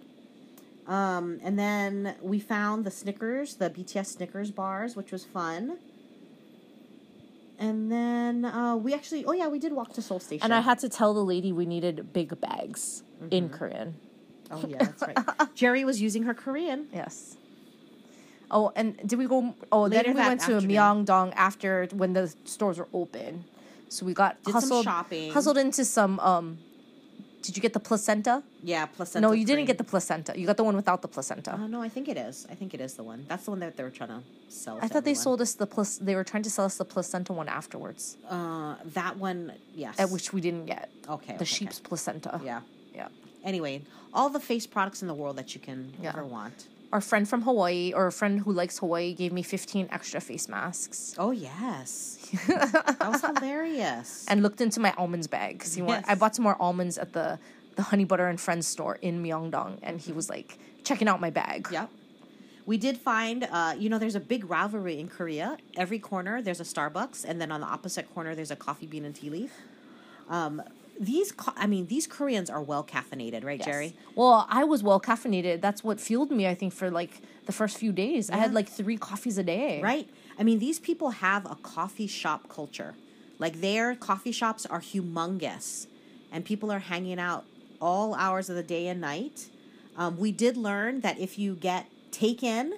[0.86, 5.78] Um, and then we found the Snickers, the BTS Snickers bars, which was fun.
[7.58, 10.42] And then uh, we actually, oh yeah, we did walk to Seoul Station.
[10.44, 13.54] And I had to tell the lady we needed big bags in Mm-hmm.
[13.54, 13.94] Korean.
[14.50, 15.18] oh yeah, that's right.
[15.54, 16.88] Jerry was using her Korean.
[16.92, 17.36] Yes.
[18.50, 19.54] Oh, and did we go?
[19.70, 20.70] Oh, Later then we went to afternoon.
[20.76, 23.44] Myeongdong after when the stores were open.
[23.88, 25.32] So we got Did hustled, shopping.
[25.32, 26.18] hustled into some.
[26.20, 26.58] Um,
[27.42, 28.42] did you get the placenta?
[28.62, 29.26] Yeah, placenta.
[29.26, 30.38] no, you didn't get the placenta.
[30.38, 31.54] You got the one without the placenta.
[31.54, 32.46] Uh, no, I think it is.
[32.50, 33.24] I think it is the one.
[33.28, 34.76] That's the one that they were trying to sell.
[34.76, 35.96] I to thought they sold us the plus.
[35.98, 39.98] They were trying to sell us the placenta one afterwards, Uh, that one, yes.
[39.98, 40.90] at which we didn't get.
[41.08, 41.88] okay, the okay, sheep's okay.
[41.88, 42.40] placenta.
[42.44, 42.60] Yeah.
[42.94, 43.08] yeah.
[43.42, 43.82] Anyway,
[44.12, 46.10] all the face products in the world that you can Yeah.
[46.10, 46.66] ever want.
[46.92, 50.48] Our friend from Hawaii, or a friend who likes Hawaii, gave me fifteen extra face
[50.48, 54.26] masks Oh yes, that was hilarious.
[54.28, 56.04] and looked into my almonds bag because he want.
[56.08, 57.38] I bought some more almonds at the
[57.76, 61.30] the Honey Butter and Friends store in Myeongdong, and he was like checking out my
[61.30, 61.68] bag.
[61.70, 61.88] Yep.
[62.66, 65.56] We did find, uh, you know, there's a big rivalry in Korea.
[65.76, 69.04] Every corner there's a Starbucks, and then on the opposite corner there's a Coffee Bean
[69.04, 69.52] and Tea Leaf.
[70.28, 70.60] Um,
[71.00, 73.66] these, I mean, these Koreans are well caffeinated, right, Yes.
[73.66, 73.96] Jerry?
[74.14, 75.60] Well, I was well caffeinated.
[75.62, 76.46] That's what fueled me.
[76.46, 79.80] I think for like the first few days, I had like three coffees a day.
[79.82, 80.08] Right?
[80.38, 82.94] I mean, these people have a coffee shop culture.
[83.38, 85.86] Like their coffee shops are humongous,
[86.30, 87.44] and people are hanging out
[87.80, 89.48] all hours of the day and night.
[89.96, 92.74] Um, we did learn that if you get taken,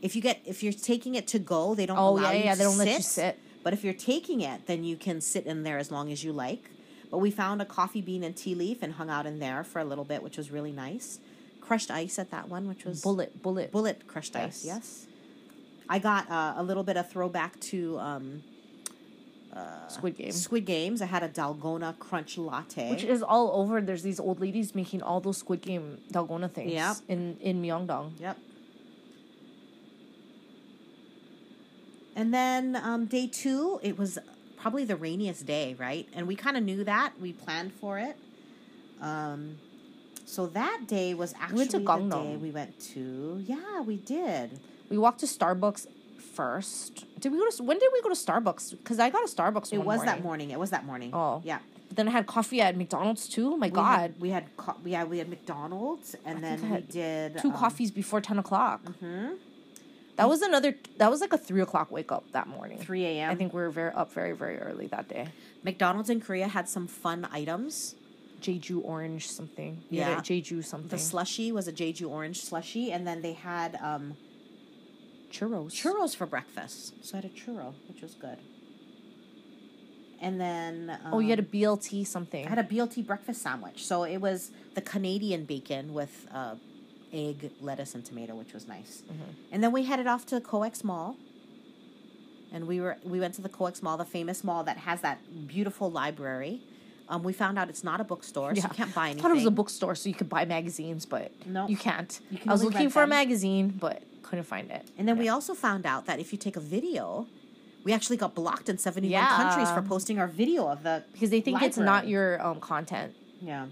[0.00, 2.44] if you get if you're taking it to go, they don't Oh, allow yeah, you
[2.44, 2.86] yeah, they don't sit.
[2.86, 3.38] let you sit.
[3.64, 6.32] But if you're taking it, then you can sit in there as long as you
[6.32, 6.70] like.
[7.10, 9.78] But we found a coffee bean and tea leaf and hung out in there for
[9.80, 11.18] a little bit, which was really nice.
[11.60, 13.72] Crushed ice at that one, which was Bullet, bullet.
[13.72, 14.64] bullet crushed ice.
[14.64, 14.64] Yes.
[14.64, 15.06] Yes.
[15.88, 18.42] I got uh, a little bit of throwback to um,
[19.88, 20.32] Squid Game.
[20.32, 21.00] Squid Games.
[21.00, 22.90] I had a Dalgona Crunch Latte.
[22.90, 23.80] Which is all over.
[23.80, 26.96] There's these old ladies making all those Squid Game Dalgona things Yep.
[27.08, 28.20] in, in Myeongdong.
[28.20, 28.36] Yep.
[32.16, 34.18] And then um, day two, it was
[34.60, 36.06] probably the rainiest day, right?
[36.14, 37.12] And we kind of knew that.
[37.20, 38.16] We planned for it.
[39.00, 39.58] Um,
[40.26, 42.10] so that day was actually to the Gangnam.
[42.10, 43.42] day we went to.
[43.46, 44.58] Yeah, we did.
[44.90, 45.86] We walked to Starbucks
[46.34, 47.04] first.
[47.20, 48.70] Did we go to, when did we go to Starbucks?
[48.72, 50.04] Because I got a Starbucks It was morning.
[50.06, 50.50] that morning.
[50.50, 51.10] It was that morning.
[51.14, 51.40] Oh.
[51.44, 51.58] yeah.
[51.88, 53.54] But then I had coffee at McDonald's too.
[53.54, 53.98] Oh my We God.
[54.00, 57.54] had, we had co- yeah we had McDonald's and I then we did Two um,
[57.56, 58.82] coffees before 10 o'clock.
[59.02, 59.36] mhm,
[60.18, 62.78] That was another, that was like a three o'clock wake up that morning.
[62.78, 63.30] 3 a.m.
[63.30, 65.28] I think we were very up very, very early that day.
[65.62, 67.94] McDonald's in Korea had some fun items.
[68.42, 69.82] Jeju orange something.
[69.90, 70.20] We Yeah.
[70.20, 70.88] Jeju something.
[70.90, 74.16] The slushy was a Jeju orange slushy, and then they had um,
[75.30, 75.70] churros.
[75.72, 76.94] churros for breakfast.
[77.04, 78.38] So I had a churro, which was good.
[80.20, 82.44] And then um, Oh, you had a BLT something.
[82.44, 83.84] I had a BLT breakfast sandwich.
[83.86, 86.56] So it was the Canadian bacon with uh,
[87.12, 89.02] egg, lettuce, and tomato, which was nice.
[89.06, 89.22] Mm-hmm.
[89.52, 91.16] And then we headed off to Coex Mall.
[92.52, 95.18] and we were we went to the Coex Mall, the famous mall that has that
[95.46, 96.60] beautiful library.
[97.10, 99.22] Um, we found out it's not a bookstore, so you can't buy I anything.
[99.22, 101.66] thought it was a bookstore, so you could buy magazines, but No.
[101.66, 102.20] you can't.
[102.30, 104.86] You can I was looking for a magazine, but couldn't find it.
[104.98, 107.26] And then we also found out that if you take a video,
[107.84, 109.36] we actually got blocked in 71 Yeah.
[109.36, 113.14] countries for posting our video of the because they think it's not your um, content.
[113.40, 113.66] yeah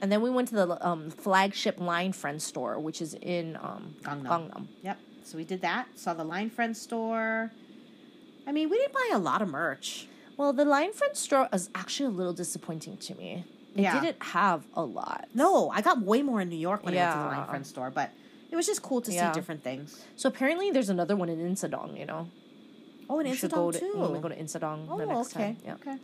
[0.00, 3.94] And then we went to the um, flagship Line Friend store, which is in um,
[4.02, 4.26] Gangnam.
[4.26, 4.66] Gangnam.
[4.82, 4.98] Yep.
[5.24, 5.86] So we did that.
[5.96, 7.50] Saw the Line Friend store.
[8.46, 10.06] I mean, we didn't buy a lot of merch.
[10.36, 13.44] Well, the Line Friend store is actually a little disappointing to me.
[13.74, 14.00] It Yeah.
[14.00, 15.28] didn't have a lot.
[15.34, 17.66] No, I got way more in New York when I went to the Line Friend
[17.66, 18.10] store, but
[18.50, 19.32] it was just cool to Yeah.
[19.32, 20.04] see different things.
[20.16, 21.98] So apparently, there's another one in Insadong.
[21.98, 22.28] You know,
[23.08, 23.96] Oh, should Insadong to too.
[23.96, 25.44] when we go to Insadong oh, the next okay.
[25.44, 25.56] time.
[25.64, 25.74] Yeah.
[25.74, 25.96] Okay.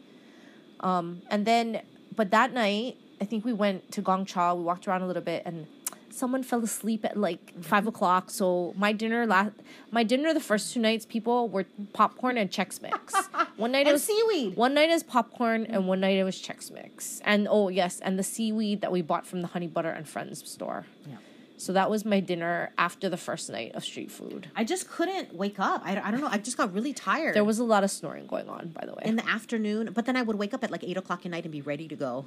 [0.81, 1.83] Um, and then,
[2.17, 4.57] but that night, I think we went to Gongcha.
[4.57, 5.67] We walked around a little bit, and
[6.11, 7.63] someone fell asleep at like Mm-hmm.
[7.63, 8.31] five o'clock.
[8.31, 9.53] So my dinner last,
[9.93, 13.15] my dinner the first two nights, people were popcorn and Chex Mix.
[13.57, 14.57] One night it was seaweed.
[14.57, 17.21] One night is popcorn, and one night it was Chex Mix.
[17.25, 20.37] And oh yes, and the seaweed that we bought from the Honey Butter and Friends
[20.51, 20.87] store.
[21.09, 21.17] Yeah.
[21.63, 24.51] So that was my dinner after the first night of street food.
[24.57, 25.83] I just couldn't wake up.
[25.85, 26.27] I, I don't know.
[26.29, 27.37] I just got really tired.
[27.37, 29.03] There was a lot of snoring going on, by the way.
[29.05, 31.45] in the afternoon, but then I would wake up at like eight o'clock at night
[31.45, 32.27] and be ready to go.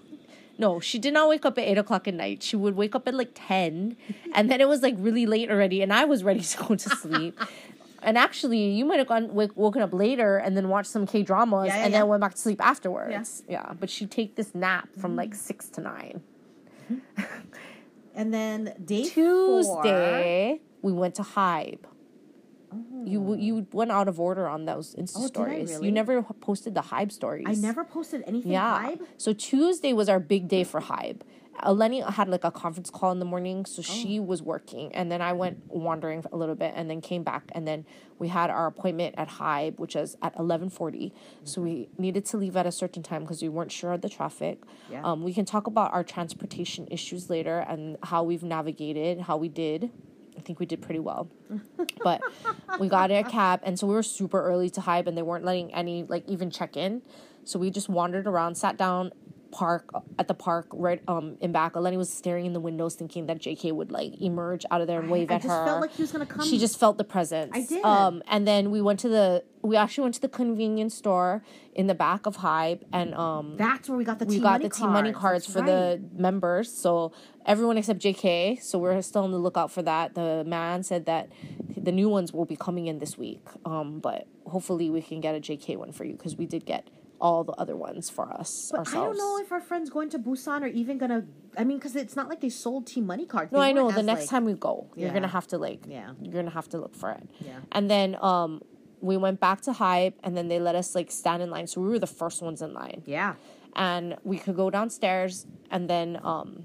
[0.58, 2.43] No, she did not wake up at eight o'clock at night.
[2.43, 3.98] She would wake up at like ten,
[4.34, 6.89] and then it was like really late already, and I was ready to go to
[6.89, 7.38] sleep.
[8.02, 11.24] and actually, you might have gone wake, woken up later and then watched some K
[11.24, 12.00] dramas, Yeah, yeah, and yeah.
[12.00, 13.43] then went back to sleep afterwards.
[13.50, 15.39] Yeah, but she'd take this nap from like mm-hmm.
[15.39, 16.21] six to nine.
[16.89, 17.21] Mm-hmm.
[18.15, 21.80] And then day Tuesday, we went to Hybe.
[22.71, 22.78] Oh.
[23.06, 25.69] You you went out of order on those Insta Oh, stories.
[25.71, 25.86] really?
[25.88, 27.45] You never posted the Hybe stories.
[27.47, 28.51] I never posted anything.
[28.51, 28.91] Yeah.
[28.91, 29.01] Vibe.
[29.17, 31.21] So Tuesday was our big day for Hybe.
[31.63, 34.24] Eleni had like a conference call in the morning, so she Oh.
[34.24, 37.68] was working, and then I went wandering a little bit, and then came back, and
[37.68, 37.86] then
[38.20, 41.13] we had our appointment at Hybe, which is at eleven forty.
[41.44, 44.10] So we needed to leave at a certain time because we weren't sure of the
[44.10, 44.63] traffic.
[44.91, 45.02] Yeah.
[45.04, 49.48] Um, we can talk about our transportation issues later and how we've navigated, how we
[49.50, 49.91] did.
[50.38, 51.30] I think we did pretty well,
[52.04, 52.22] but
[52.80, 55.46] we got a cab, and so we were super early to Hybe, and they weren't
[55.46, 57.02] letting any like even check in.
[57.46, 59.12] So we just wandered around, sat down,
[59.56, 59.89] park
[60.20, 61.74] at the park right um in back.
[61.74, 65.00] Eleni was staring in the windows, thinking that JK would like emerge out of there
[65.00, 65.65] and wave I at just her.
[65.65, 66.46] felt like he was gonna come.
[66.46, 67.52] She just felt the presence.
[67.56, 67.84] I did.
[67.86, 69.44] Um, and then we went to the.
[69.62, 71.41] We actually went to the convenience store
[71.74, 74.68] in the back of Hybe, and um, That's where we got the we got money
[74.68, 76.00] the T money cards That's for right.
[76.15, 76.72] the members.
[76.72, 77.13] So
[77.46, 78.62] everyone except JK.
[78.62, 80.15] So we're still on the lookout for that.
[80.15, 81.30] The man said that
[81.78, 83.41] the new ones will be coming in this week.
[83.63, 86.88] Um, but hopefully we can get a JK one for you because we did get
[87.21, 88.95] all the other ones for us But ourselves.
[88.95, 91.25] I don't know if our friends going to Busan are even gonna.
[91.58, 93.51] I mean, because it's not like they sold T money cards.
[93.51, 93.89] No, They I know.
[93.91, 96.12] The next like- time we go, you're gonna have to like, Yeah.
[96.21, 97.28] you're gonna have to look for it.
[97.39, 97.60] Yeah.
[97.71, 98.62] And then um,
[99.01, 101.67] we went back to Hybe, and then they let us like stand in line.
[101.67, 103.04] So we were the first ones in line.
[103.06, 103.36] Yeah.
[103.78, 106.63] and we could go downstairs and then um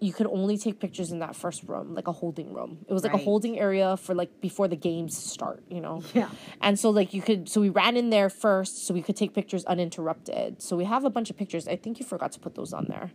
[0.00, 2.78] you could only take pictures in that first room like a holding room.
[2.88, 6.02] It was like a holding area for like before the games start you know?
[6.14, 6.30] Yeah.
[6.60, 9.34] and so like you could so we ran in there first so we could take
[9.34, 10.62] pictures uninterrupted.
[10.62, 11.68] So we have a bunch of pictures.
[11.68, 13.12] I think you forgot to put those on there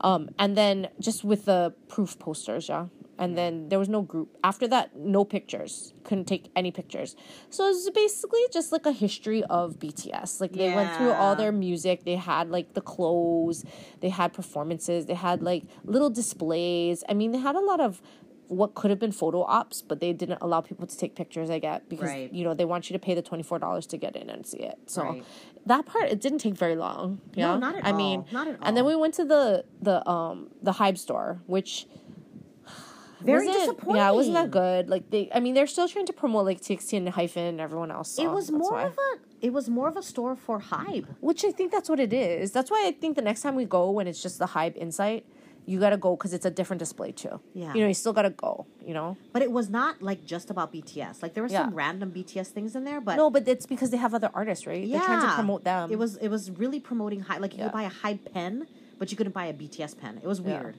[0.00, 2.86] um and then just with the proof posters yeah.
[3.20, 4.38] And then there was no group.
[4.44, 5.92] After that no pictures.
[6.04, 7.16] Couldn't take any pictures.
[7.50, 11.34] So it was basically just like a history of bts like they went through all
[11.34, 12.04] their music.
[12.04, 13.64] They had like the clothes.
[14.00, 15.06] They had performances.
[15.06, 17.02] They had like little displays.
[17.08, 18.00] I mean they had a lot of
[18.48, 21.58] what could have been photo ops but they didn't allow people to take pictures i
[21.58, 22.32] get because Right.
[22.32, 24.78] you know they want you to pay the $24 to get in and see it
[24.86, 25.24] so Right.
[25.66, 28.26] that part it didn't take very long yeah not at i mean all.
[28.32, 28.60] Not at all.
[28.66, 31.86] and then we went to the the um the Hybe store which
[33.20, 33.96] Very disappointing.
[33.96, 36.60] yeah it wasn't that good like they i mean they're still trying to promote like
[36.60, 38.84] txt and hyphen and everyone else so It was more why.
[38.84, 39.18] of a.
[39.40, 41.06] It was more of a store for Hybe.
[41.20, 42.50] Which I think that's what it is.
[42.50, 45.24] That's why I think the next time we go, when it's just the Hybe Insight,
[45.68, 47.40] you gotta go because it's a different display too.
[47.54, 47.74] Yeah.
[47.74, 48.66] You know, you still gotta go.
[48.84, 49.16] You know.
[49.34, 51.22] But it was not like just about BTS.
[51.22, 53.98] Like there were some random BTS things in there, but No, but it's because they
[53.98, 54.82] have other artists, right?
[54.82, 55.90] yeah, They're trying to promote them.
[55.92, 57.40] It was it was really promoting Hybe.
[57.40, 57.66] Like you Yeah.
[57.66, 58.66] could buy a Hybe pen,
[58.98, 60.18] but you couldn't buy a BTS pen.
[60.22, 60.46] It was Yeah.
[60.62, 60.76] weird.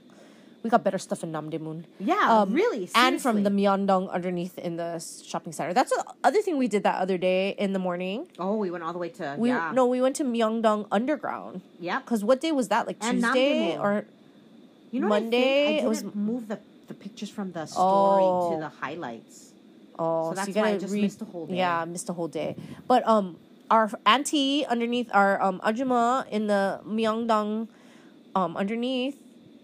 [0.62, 1.86] We got better stuff in Namdaemun.
[2.02, 2.89] Yeah, um, really.
[2.93, 3.63] And from the seriously.
[3.65, 5.71] Myeongdong underneath in the shopping center.
[5.73, 8.28] That's the other thing we did that other day in the morning.
[8.38, 9.71] Oh, we went all the way to We yeah.
[9.73, 11.62] no, we went to Myeongdong Underground.
[11.80, 12.02] Yeah.
[12.02, 12.88] Cause what day was that?
[12.88, 14.04] Like Tuesday or
[14.91, 15.82] You know what I Monday, think?
[15.82, 18.49] I it was- didn't move the the pictures from the story Oh.
[18.54, 19.54] to the highlights.
[19.99, 21.58] Oh, So that's you why I just read- missed a whole day.
[21.62, 22.56] Yeah, missed a whole day.
[22.88, 23.38] But um,
[23.69, 27.67] our auntie underneath our um ajuma in the Myeongdong,
[28.34, 29.21] um underneath,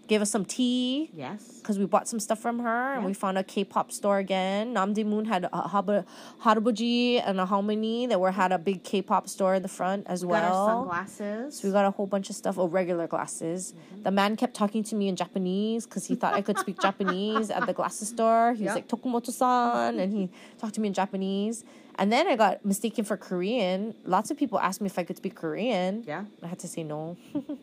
[0.08, 1.58] gave us some tea Yes.
[1.58, 4.74] because we bought some stuff from her and we found a K-pop store again.
[4.74, 6.04] Namdaemun had a
[6.44, 10.24] Harabuji and a Halmoni that were had a big K-pop store in the front as
[10.24, 10.66] We well.
[10.68, 11.58] sunglasses.
[11.58, 12.58] So we got a whole bunch of stuff.
[12.58, 13.72] Oh, regular glasses.
[13.72, 14.02] Mm-hmm.
[14.04, 17.50] The man kept talking to me in Japanese because he thought I could speak Japanese
[17.50, 18.54] at the glasses store.
[18.54, 21.64] He was like Tokumoto-san, and he talked to me in Japanese.
[21.98, 23.94] And then I got mistaken for Korean.
[24.04, 26.04] Lots of people asked me if I could speak Korean.
[26.06, 26.24] Yeah.
[26.42, 27.16] I had to say no.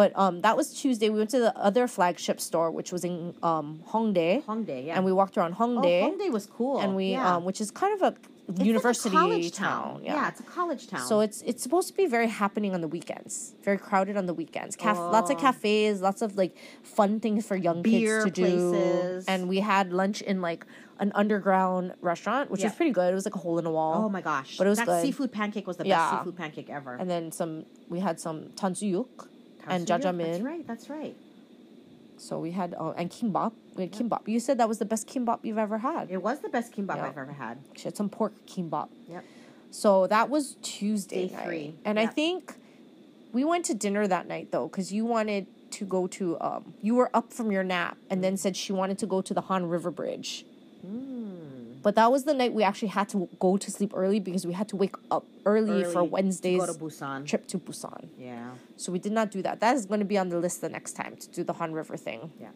[0.00, 1.08] but um, that was Tuesday.
[1.14, 3.16] We went to the other flagship store, which was in
[3.50, 4.94] um, Hongdae, Hongdae, yeah.
[4.96, 5.98] and we walked around Hongdae.
[6.02, 6.76] oh, Hongdae, was cool.
[6.82, 7.34] and we yeah.
[7.36, 8.12] um, which is kind of a
[8.48, 10.00] It's like a university college town.
[10.02, 10.28] Yeah.
[10.30, 11.04] it's a college town.
[11.10, 13.32] So it's it's supposed to be very happening on the weekends.
[13.68, 14.72] Very crowded on the weekends.
[14.84, 15.40] Caf- Lots of Oh.
[15.46, 16.52] cafes, lots of like
[16.98, 18.70] fun things for young Beer kids to do.
[18.70, 19.24] places.
[19.32, 20.62] And we had lunch in like
[21.04, 23.08] an underground restaurant, which was pretty good.
[23.12, 23.94] It was like a hole in a wall.
[24.06, 25.02] oh my gosh, But it was that good.
[25.04, 25.98] seafood pancake was the Yeah.
[25.98, 26.92] best seafood pancake ever.
[27.00, 27.52] And then some
[27.94, 29.14] we had some tangsuyuk
[29.70, 30.32] and tangsuyuk, jajangmyeon.
[30.32, 30.66] That's right.
[30.66, 31.16] That's right.
[32.16, 33.52] So we had uh, and kimbap.
[33.76, 34.28] We had kimbap.
[34.28, 36.10] You said that was the best kimbap you've ever had.
[36.10, 37.06] It was the best kimbap Yeah.
[37.06, 37.58] I've ever had.
[37.76, 38.88] She had some pork kimbap.
[39.08, 39.24] Yep.
[39.70, 41.44] So that was Tuesday Day night.
[41.44, 41.74] three.
[41.84, 42.54] And I think
[43.32, 46.94] we went to dinner that night though, because you wanted to go to um you
[46.96, 49.66] were up from your nap and then said she wanted to go to the Han
[49.66, 50.44] River Bridge.
[50.82, 51.39] Hmm.
[51.82, 54.52] But that was the night we actually had to go to sleep early because we
[54.52, 58.08] had to wake up early, for Wednesday's to trip to Busan.
[58.18, 58.50] Yeah.
[58.76, 59.60] So we did not do that.
[59.60, 61.72] That is going to be on the list the next time to do the Han
[61.72, 62.32] River thing.
[62.38, 62.48] Yeah.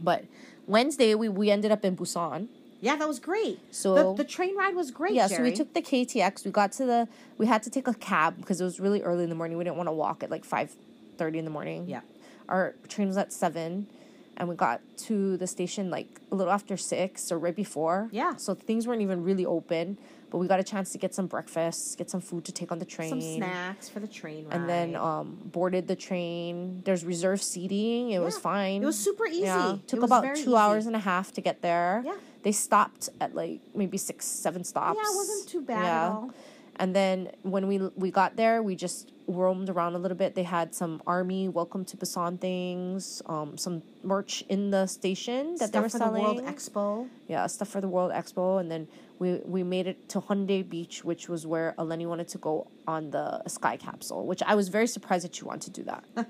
[0.00, 0.24] But
[0.66, 2.48] Wednesday we, we ended up in Busan.
[2.80, 3.60] Yeah, that was great.
[3.70, 5.14] So the, the train ride was great.
[5.14, 6.44] yeah, so we took the KTX.
[6.44, 7.08] We got to the.
[7.38, 9.56] We had to take a cab because it was really early in the morning.
[9.56, 10.74] We didn't want to walk at like five
[11.16, 11.88] thirty in the morning.
[11.88, 12.00] Yeah.
[12.48, 13.86] Our train was at seven,
[14.36, 18.08] and we got to the station like a little after six or right before.
[18.12, 18.36] Yeah.
[18.36, 19.98] So things weren't even really open,
[20.30, 22.78] but we got a chance to get some breakfast, get some food to take on
[22.78, 23.10] the train.
[23.10, 24.54] some snacks for the train ride.
[24.54, 26.82] And then um, boarded the train.
[26.84, 28.10] There's reserved seating.
[28.10, 28.82] It was fine.
[28.82, 29.42] It was super easy.
[29.42, 30.54] Yeah, took about two easy.
[30.56, 32.02] hours and a half to get there.
[32.04, 32.16] Yeah.
[32.42, 34.98] They stopped at like maybe six, seven stops.
[35.00, 36.30] yeah, it wasn't too bad at all.
[36.76, 40.34] And then when we we got there, we just roamed around a little bit.
[40.34, 45.72] They had some army welcome to Busan things, um, some merch in the station that
[45.72, 46.36] they Stuff were for selling.
[46.36, 47.08] the World Expo.
[47.28, 51.04] yeah, stuff for the World Expo, and then we we made it to Haeundae Beach,
[51.04, 54.26] which was where Eleni wanted to go on the sky capsule.
[54.26, 56.04] Which I was very surprised that you want to do that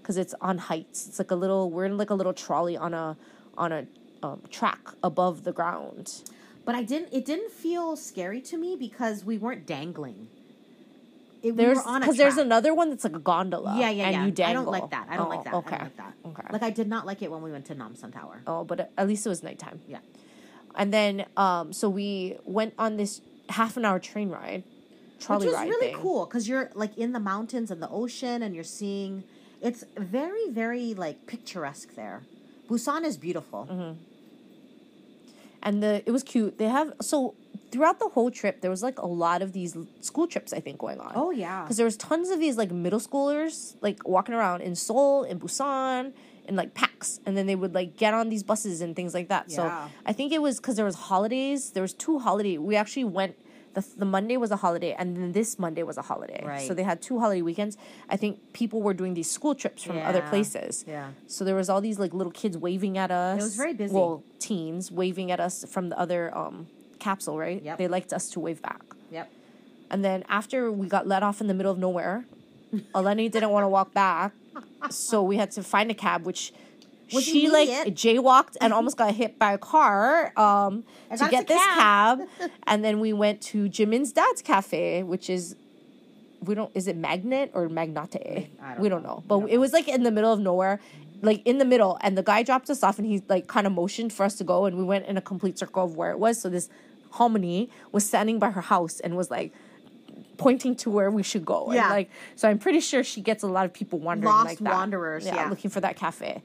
[0.00, 1.06] because it's on heights.
[1.08, 3.16] It's like a little we're in like a little trolley on a
[3.56, 3.86] on a
[4.22, 6.22] um, track above the ground.
[6.68, 7.14] But I didn't.
[7.14, 10.28] It didn't feel scary to me because we weren't dangling.
[11.42, 13.74] It, There's were on a because there's another one that's like a gondola.
[13.78, 14.24] Yeah, yeah, and yeah.
[14.26, 14.50] You dangle.
[14.50, 15.06] I don't like that.
[15.08, 15.54] I don't Oh, like that.
[15.54, 15.74] Okay.
[15.76, 16.14] I don't like that.
[16.26, 16.48] Okay.
[16.52, 18.42] Like I did not like it when we went to Namsan Tower.
[18.46, 19.80] oh, but at least it was nighttime.
[19.88, 20.00] Yeah.
[20.76, 24.62] And then, um, so we went on this half an hour train ride,
[25.20, 26.02] trolley Which was ride really thing.
[26.02, 29.24] cool because you're like in the mountains and the ocean and you're seeing.
[29.62, 32.24] It's very, very like picturesque there.
[32.68, 33.66] Busan is beautiful.
[33.70, 34.02] Mm-hmm.
[35.62, 36.58] And the it was cute.
[36.58, 37.34] They have so
[37.70, 40.78] throughout the whole trip there was like a lot of these school trips I think
[40.78, 41.12] going on.
[41.14, 41.62] Oh yeah.
[41.62, 45.38] because there was tons of these like middle schoolers like walking around in Seoul, in
[45.38, 46.12] Busan,
[46.46, 49.28] in like packs, and then they would like get on these buses and things like
[49.28, 49.50] that.
[49.50, 49.70] So
[50.06, 51.70] I think it was because there was holidays.
[51.70, 52.58] There was two holiday.
[52.58, 53.36] We actually went.
[53.78, 56.42] The, the Monday was a holiday, and then this Monday was a holiday.
[56.44, 56.66] Right.
[56.66, 57.76] So they had two holiday weekends.
[58.08, 60.84] I think people were doing these school trips from other places.
[60.86, 61.10] Yeah.
[61.26, 63.40] So there was all these like little kids waving at us.
[63.40, 63.94] It was very busy.
[63.94, 66.66] Well, teens waving at us from the other um,
[66.98, 67.62] capsule, right?
[67.62, 67.78] Yep.
[67.78, 68.82] They liked us to wave back.
[69.12, 69.30] Yep.
[69.90, 72.24] And then after we got let off in the middle of nowhere,
[72.94, 74.32] Eleni didn't want to walk back,
[74.90, 76.52] so we had to find a cab, which
[77.12, 81.62] Was she like jaywalked and almost got hit by a car um, to get this
[81.62, 82.20] cab.
[82.38, 82.50] cab.
[82.66, 85.56] and then we went to Jimin's dad's cafe, which is
[86.42, 88.50] we don't is it Magnet or Magnate?
[88.62, 89.16] I don't we don't know.
[89.16, 90.80] know, but don't it was like in the middle of nowhere.
[91.20, 93.72] Like in the middle, and the guy dropped us off, and he like kind of
[93.72, 96.18] motioned for us to go, and we went in a complete circle of where it
[96.20, 96.40] was.
[96.40, 96.68] So this
[97.14, 99.52] halmoni was standing by her house and was like
[100.36, 101.72] pointing to where we should go.
[101.72, 101.82] Yeah.
[101.82, 104.58] And like so I'm pretty sure she gets a lot of people wandering Lost like
[104.58, 104.72] that.
[104.72, 105.48] wanderers, yeah.
[105.48, 106.42] looking for that cafe.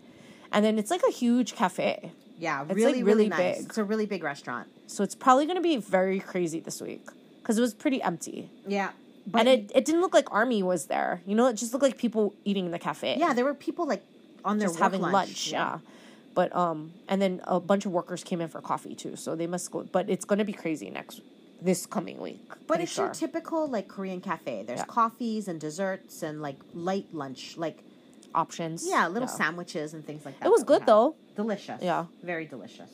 [0.53, 2.11] And then it's like a huge cafe.
[2.39, 2.61] Yeah.
[2.61, 3.57] It's, like, really, really really, nice.
[3.57, 3.65] big.
[3.67, 4.67] It's a really big restaurant.
[4.87, 7.05] So it's probably gonna be very crazy this week.
[7.41, 8.49] Because it was pretty empty.
[8.67, 8.91] Yeah.
[9.27, 11.21] But and it, it didn't look like army was there.
[11.25, 13.17] You know, it just looked like people eating in the cafe.
[13.17, 14.03] yeah, there were people like
[14.45, 15.51] on their just having lunch.
[15.51, 15.79] yeah.
[16.35, 19.15] But um and then a bunch of workers came in for coffee too.
[19.15, 21.21] So they must go but it's gonna be crazy next
[21.61, 22.41] this coming week.
[22.67, 23.05] But it's sure.
[23.05, 24.63] your typical like Korean cafe.
[24.63, 24.85] There's Yeah.
[24.85, 27.83] coffees and desserts and like light lunch, like
[28.35, 28.85] options.
[28.87, 30.45] yeah, little sandwiches and things like that.
[30.45, 31.15] It was that good though.
[31.35, 31.81] Delicious.
[31.81, 32.05] Yeah.
[32.23, 32.89] Very delicious.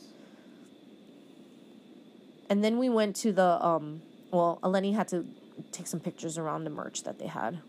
[2.49, 5.25] And then we went to the um well, Eleni had to
[5.71, 7.59] take some pictures around the merch that they had.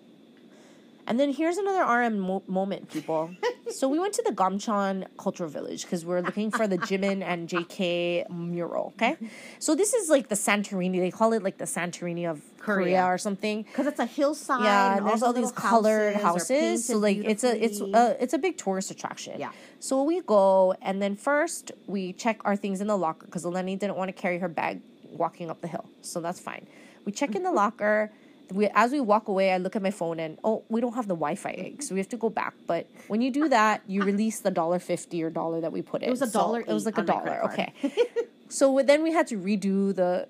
[1.11, 3.35] And then here's another RM mo- moment, people.
[3.73, 7.49] so we went to the Gamcheon Cultural Village because we're looking for the Jimin and
[7.49, 8.93] JK mural.
[8.95, 9.17] Okay,
[9.59, 11.01] so this is like the Santorini.
[11.01, 13.05] They call it like the Santorini of Korea, Korea.
[13.07, 13.65] or something.
[13.65, 14.63] Because it's a hillside.
[14.63, 16.85] Yeah, and there's all the these colored are houses.
[16.85, 19.41] So like it's a it's a it's a big tourist attraction.
[19.41, 19.51] Yeah.
[19.81, 23.77] So we go and then first we check our things in the locker because Eleni
[23.77, 25.87] didn't want to carry her bag walking up the hill.
[26.03, 26.69] So that's fine.
[27.05, 28.13] We check in the locker.
[28.53, 31.07] We, as we walk away, I look at my phone and oh, we don't have
[31.09, 32.55] the Wi-Fi, so we have to go back.
[32.67, 36.03] But when you do that, you release the dollar fifty or dollar that we put
[36.03, 36.09] in.
[36.09, 37.45] It was a So dollar It was like a dollar.
[37.45, 37.73] Okay.
[38.49, 40.27] so then we had to redo the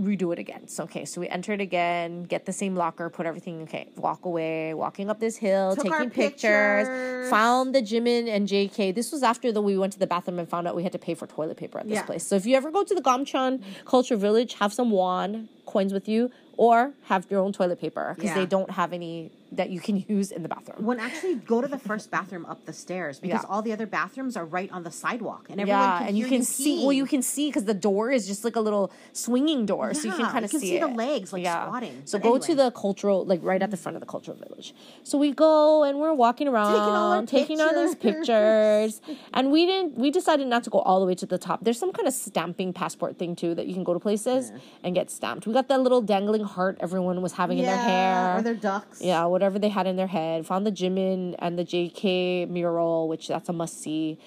[0.00, 0.68] redo it again.
[0.68, 4.74] So okay, so we entered again, get the same locker, put everything okay, walk away,
[4.74, 7.30] walking up this hill, Took taking pictures, pictures.
[7.30, 8.94] found the Jimin and JK.
[8.94, 10.98] This was after the we went to the bathroom and found out we had to
[10.98, 12.02] pay for toilet paper at this Yeah.
[12.04, 12.24] place.
[12.26, 16.08] So if you ever go to the Gamcheon Culture Village, have some won coins with
[16.08, 18.34] you or have your own toilet paper because Yeah.
[18.36, 20.84] they don't have any that you can use in the bathroom.
[20.84, 23.48] When actually go to the first bathroom up the stairs because Yeah.
[23.48, 26.26] all the other bathrooms are right on the sidewalk and everyone Yeah, can and you
[26.26, 26.82] can see.
[26.82, 30.06] Well, you can see because the door is just like a little swinging door, so
[30.08, 32.02] you can Yeah, kind of you see, see the legs, like, squatting.
[32.04, 34.74] So But go to the cultural, like right at the front of the cultural village.
[35.04, 39.00] So we go and we're walking around, taking all these pictures,
[39.34, 39.96] and we didn't.
[39.96, 41.64] We decided not to go all the way to the top.
[41.64, 44.94] There's some kind of stamping passport thing too that you can go to places and
[44.94, 45.46] get stamped.
[45.46, 49.00] We got that little dangling heart everyone was having in their hair or their ducks.
[49.00, 50.46] yeah, whatever they had in their head.
[50.46, 54.18] Found the Jimin and the JK mural, which that's a must see.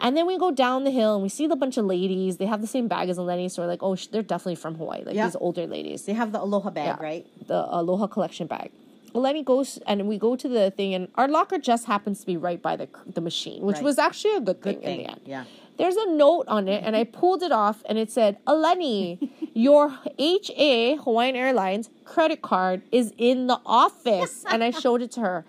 [0.00, 2.36] And then we go down the hill and we see the bunch of ladies.
[2.40, 4.74] They have the same bag as Eleni, so we're like, oh, sh- they're definitely from
[4.76, 5.02] Hawaii.
[5.04, 5.26] Like Yeah.
[5.26, 6.04] these older ladies.
[6.08, 7.02] They have the aloha bag, Yeah.
[7.10, 7.24] right?
[7.52, 8.70] The Aloha collection bag.
[9.14, 12.36] Eleni goes and we go to the thing, and our locker just happens to be
[12.48, 12.88] right by the
[13.18, 13.84] the machine, which Right.
[13.90, 15.00] was actually a good, Good thing, thing.
[15.00, 15.20] in the end.
[15.34, 15.44] Yeah.
[15.76, 19.98] There's a note on it, and I pulled it off, and it said, Eleni, your
[20.18, 24.44] HA, Hawaiian Airlines, credit card is in the office.
[24.50, 25.44] And I showed it to her.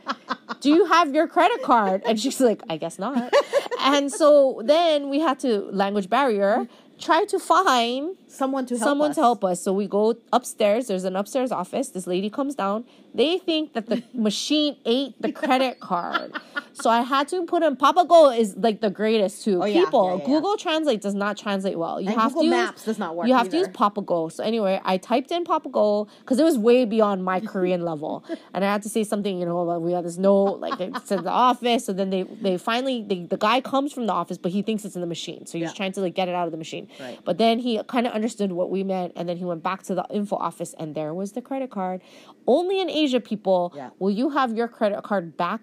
[0.62, 2.02] Do you have your credit card?
[2.06, 3.34] And she's like, I guess not.
[3.82, 6.68] and so then we had to, language barrier,
[7.00, 9.16] try to find Someone to help someone us.
[9.16, 9.62] to help us.
[9.62, 10.88] So we go upstairs.
[10.88, 11.90] There's an upstairs office.
[11.90, 12.86] This lady comes down.
[13.14, 16.34] They think that the machine ate the credit card.
[16.74, 19.62] So I had to put in Papago is like the greatest too.
[19.64, 19.86] Oh, yeah.
[19.86, 20.34] People, Yeah, yeah.
[20.36, 22.02] Google Translate does not translate well.
[22.02, 23.74] You And have Google to use, Maps does not work You have to use either.
[23.78, 24.30] Papago.
[24.32, 28.66] So anyway, I typed in Papago because it was way beyond my Korean level, and
[28.66, 29.40] I had to say something.
[29.40, 31.86] You know, like we have this note, like it's in the office.
[31.86, 34.84] So then they they finally they, the guy comes from the office, but he thinks
[34.84, 35.46] it's in the machine.
[35.46, 36.90] So he's trying to like get it out of the machine.
[37.00, 37.18] Right.
[37.24, 39.94] But then he kind of understood what we meant, and then he went back to
[39.94, 42.02] the info office, and there was the credit card.
[42.48, 43.92] Only in Asia, people, Yeah.
[44.00, 45.62] will you have your credit card back,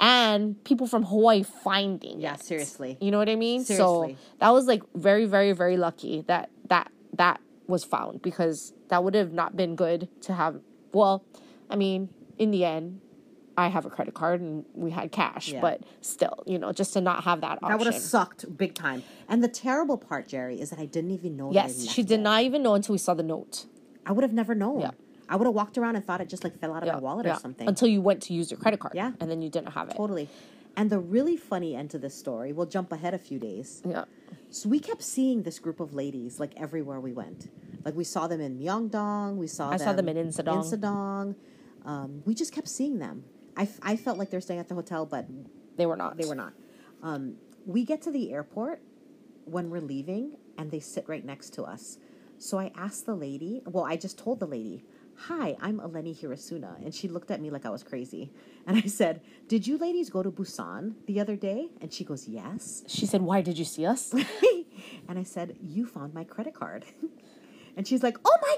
[0.00, 2.40] and people from Hawaii finding Yeah, it.
[2.40, 2.96] seriously.
[3.00, 3.62] You know what I mean?
[3.62, 4.14] Seriously.
[4.14, 9.04] So that was like very, very, very lucky that that that was found because that
[9.04, 10.60] would have not been good to have.
[10.94, 11.22] Well,
[11.68, 13.00] I mean, in the end.
[13.56, 15.60] I have a credit card and we had cash, Yeah.
[15.60, 17.68] but still, you know, just to not have that option.
[17.68, 19.02] That would have sucked big time.
[19.28, 21.48] And the terrible part, Jerry, is that I didn't even know.
[21.48, 22.22] that Yes, she did it.
[22.22, 23.66] not even know until we saw the note.
[24.06, 24.80] I would have never known.
[24.80, 24.90] Yeah.
[25.28, 27.26] I would have walked around and thought it just like fell out of my wallet
[27.26, 27.68] or something.
[27.68, 28.94] Until you went to use your credit card.
[28.94, 29.12] Yeah.
[29.20, 29.96] And then you didn't have it.
[29.96, 30.28] totally.
[30.74, 33.82] And the really funny end to this story, we'll jump ahead a few days.
[33.86, 34.04] Yeah.
[34.48, 37.50] So we kept seeing this group of ladies like everywhere we went.
[37.84, 39.36] Like we saw them in Myeongdong.
[39.36, 40.64] We saw I them saw them in Insadong.
[40.64, 41.34] Insadong.
[41.84, 43.24] Um, we just kept seeing them.
[43.56, 45.26] I, f- I felt like they're staying at the hotel, but
[45.76, 46.16] They were not.
[46.16, 46.52] they were not.
[47.02, 47.36] Um,
[47.66, 48.80] we get to the airport
[49.44, 51.98] when we're leaving, and they sit right next to us.
[52.38, 53.62] So I asked the lady.
[53.66, 54.84] Well, I just told the lady,
[55.28, 58.32] "Hi, I'm Eleni Hirasuna," and she looked at me like I was crazy.
[58.66, 62.26] And I said, "Did you ladies go to Busan the other day?" And she goes,
[62.28, 64.12] "Yes." She said, Why did you see us?
[65.08, 66.84] and I said, "You found my credit card."
[67.76, 68.56] and she's like, "Oh my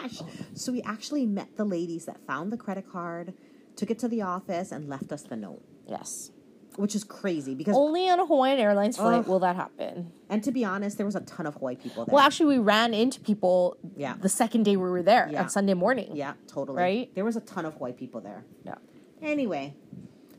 [0.00, 0.22] gosh!"
[0.54, 3.34] So we actually met the ladies that found the credit card,
[3.76, 6.30] took it to the office, and left us the note, yes.
[6.76, 7.76] which is crazy because.
[7.76, 9.26] Only on a Hawaiian Airlines flight Ugh.
[9.28, 10.12] will that happen.
[10.28, 12.12] And to be honest, there was a ton of Hawaii people there.
[12.14, 14.14] Well, actually, we ran into people Yeah.
[14.20, 15.42] the second day we were there Yeah.
[15.42, 16.10] on Sunday morning.
[16.16, 16.78] yeah, totally.
[16.82, 17.14] Right?
[17.14, 18.44] There was a ton of Hawaii people there.
[18.64, 18.74] Yeah.
[19.22, 19.74] Anyway,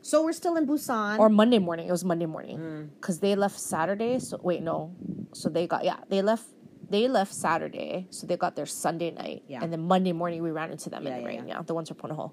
[0.02, 1.17] so we're still in Busan.
[1.19, 1.88] Or Monday morning.
[1.88, 2.58] It was Monday morning.
[2.60, 2.89] Mm.
[3.00, 4.19] Because they left Saturday.
[4.19, 4.93] So, wait, no.
[5.34, 6.45] So they got, yeah, they left.
[6.89, 9.60] They left Saturday, so they got there Sunday night, Yeah.
[9.62, 11.48] and then Monday morning we ran into them Yeah, in the yeah, rain.
[11.48, 11.56] yeah.
[11.58, 12.31] Yeah, the ones from Punahou.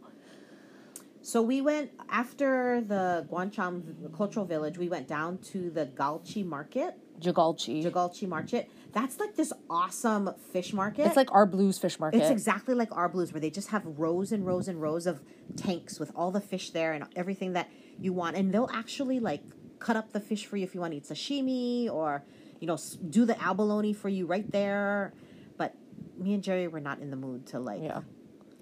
[1.24, 4.76] So we went after the Gamcheon Cultural Village.
[4.76, 7.82] We went down to the Galchi Market, Jagalchi.
[7.82, 8.70] Jagalchi Market.
[8.92, 11.06] That's like this awesome fish market.
[11.06, 12.20] It's like our Blues Fish Market.
[12.20, 15.22] It's exactly like our blues, where they just have rows and rows and rows of
[15.56, 18.36] tanks with all the fish there and everything that you want.
[18.36, 19.42] And they'll actually like
[19.78, 22.22] cut up the fish for you if you want to eat sashimi or,
[22.60, 22.76] you know,
[23.08, 25.14] do the abalone for you right there.
[25.56, 25.74] But
[26.18, 28.02] me and Jerry were not in the mood to like Yeah.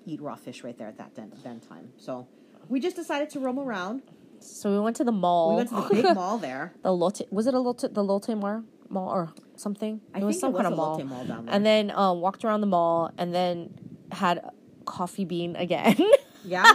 [0.07, 1.93] eat raw fish right there at that den, then time.
[1.97, 2.29] So
[2.69, 4.03] we just decided to roam around.
[4.41, 5.51] So we went to the mall.
[5.51, 6.73] We went to the big mall there.
[6.83, 10.01] the Lotte was it a Lotte the Lotte Mall mall or something?
[10.11, 11.55] I think it was a Lotte Mall down there.
[11.55, 13.73] And then um, walked around the mall and then
[14.11, 14.41] had
[14.85, 15.97] coffee bean again.
[16.45, 16.73] Yeah,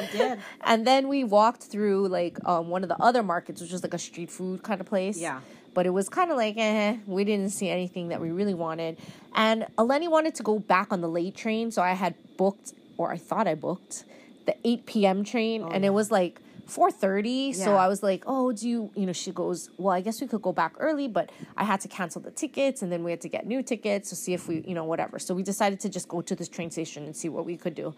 [0.00, 0.38] we did.
[0.60, 3.94] and then we walked through like um, one of the other markets, which was like
[3.94, 5.16] a street food kind of place.
[5.16, 5.40] Yeah.
[5.72, 8.98] But it was kind of like, eh, we didn't see anything that we really wanted.
[9.34, 13.10] And Eleni wanted to go back on the late train, so I had booked, or
[13.10, 14.04] I thought I booked,
[14.48, 15.24] the 8 p.m.
[15.24, 15.90] train, and yeah.
[15.90, 19.70] it was like 4.30 so i was like oh do you you know she goes
[19.78, 22.82] well i guess we could go back early but i had to cancel the tickets
[22.82, 25.18] and then we had to get new tickets to see if we you know whatever
[25.18, 27.74] so we decided to just go to this train station and see what we could
[27.74, 27.94] do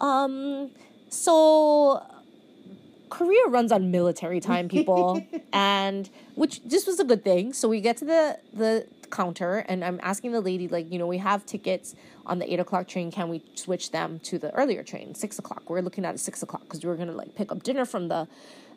[0.00, 0.70] um
[1.10, 2.02] so
[3.10, 7.52] Korea runs on military time, people, and which this was a good thing.
[7.52, 11.06] So we get to the the counter, and I'm asking the lady, like, you know,
[11.06, 11.94] we have tickets
[12.26, 13.10] on the eight o'clock train.
[13.10, 15.68] Can we switch them to the earlier train, six o'clock?
[15.68, 18.08] We're looking at a six o'clock because we were gonna like pick up dinner from
[18.08, 18.28] the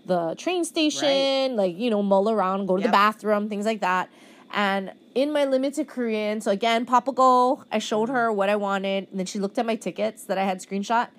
[0.06, 4.10] the train station, like you know, mull around, go to the bathroom, things like that.
[4.54, 8.16] And in my limited Korean, so again, Papago, I showed mm-hmm.
[8.16, 11.10] her what I wanted, and then she looked at my tickets that I had screenshot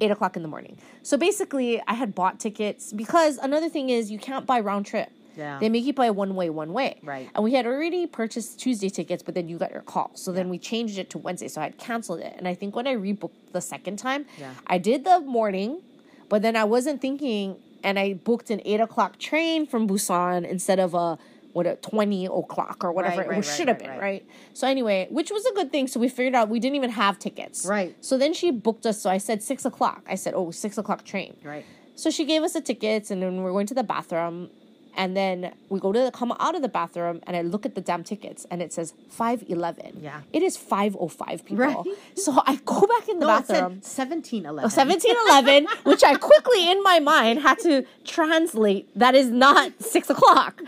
[0.00, 0.78] eight o'clock in the morning.
[1.02, 5.10] So basically, I had bought tickets because another thing is you can't buy round trip.
[5.36, 5.58] Yeah.
[5.58, 6.98] They make you buy one way, one way.
[7.02, 7.28] Right.
[7.34, 10.10] And we had already purchased Tuesday tickets, but then you got your call.
[10.14, 11.48] So then we changed it to Wednesday.
[11.48, 12.34] So I had canceled it.
[12.36, 14.52] And I think when I rebooked the second time, Yeah.
[14.66, 15.80] I did the morning,
[16.28, 20.78] but then I wasn't thinking, and I booked an eight o'clock train from Busan instead
[20.78, 21.18] of a
[21.52, 24.00] what a twenty o'clock or whatever Right, right, it right, should have been, right.
[24.00, 24.26] right?
[24.52, 25.88] So anyway, which was a good thing.
[25.88, 27.66] So we figured out we didn't even have tickets.
[27.66, 27.96] Right.
[28.00, 29.02] So then she booked us.
[29.02, 30.04] So I said six o'clock.
[30.08, 31.36] I said, oh, six o'clock train.
[31.42, 31.64] Right.
[31.96, 34.50] So she gave us the tickets, and then we're going to the bathroom.
[34.96, 37.74] And then we go to the, come out of the bathroom, and I look at
[37.74, 40.00] the damn tickets, and it says five eleven.
[40.02, 40.20] Yeah.
[40.32, 41.64] it is five oh five people.
[41.66, 41.76] Right.
[42.16, 43.82] So I go back in the No, it bathroom.
[43.82, 44.70] said seventeen eleven.
[44.70, 48.88] Oh, 1711, which I quickly in my mind had to translate.
[48.98, 50.60] That is not six o'clock.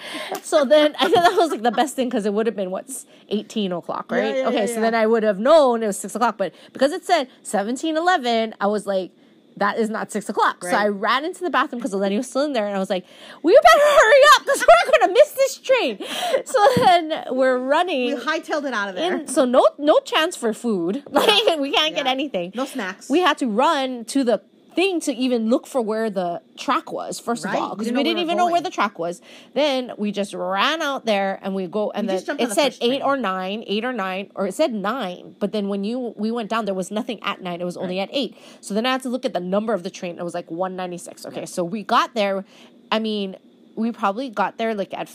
[0.42, 2.70] So then I thought that was like the best thing because it would have been
[2.70, 4.36] what's 18 o'clock, Yeah, right?
[4.36, 4.80] yeah, okay, yeah, so yeah.
[4.80, 6.38] then I would have known it was six o'clock.
[6.38, 9.10] But because it said 1711, I was like,
[9.56, 10.62] that is not six o'clock.
[10.64, 12.90] So I ran into the bathroom because Eleni was still in there, and I was
[12.90, 13.04] like,
[13.42, 15.98] "We better hurry up because we're gonna miss this train."
[16.44, 18.14] So then we're running.
[18.14, 19.20] We hightailed it out of there.
[19.20, 21.02] in, so no no chance for food.
[21.10, 23.08] Like we can't get anything No snacks.
[23.10, 24.42] we had to run to the
[24.74, 27.56] thing to even look for where the track was first Right.
[27.56, 29.20] of all because we didn't even were know where the track was.
[29.54, 32.46] Then we just ran out there and we go and We then just jumped on
[32.46, 33.02] it the said eight train.
[33.02, 36.48] or nine eight or nine or it said nine but then when you we went
[36.50, 38.36] down there was nothing at nine it was only at eight.
[38.60, 40.50] So then i had to look at the number of the train it was like
[40.50, 42.44] 196 okay so we got there
[42.90, 43.36] i mean
[43.76, 45.08] we probably got there like at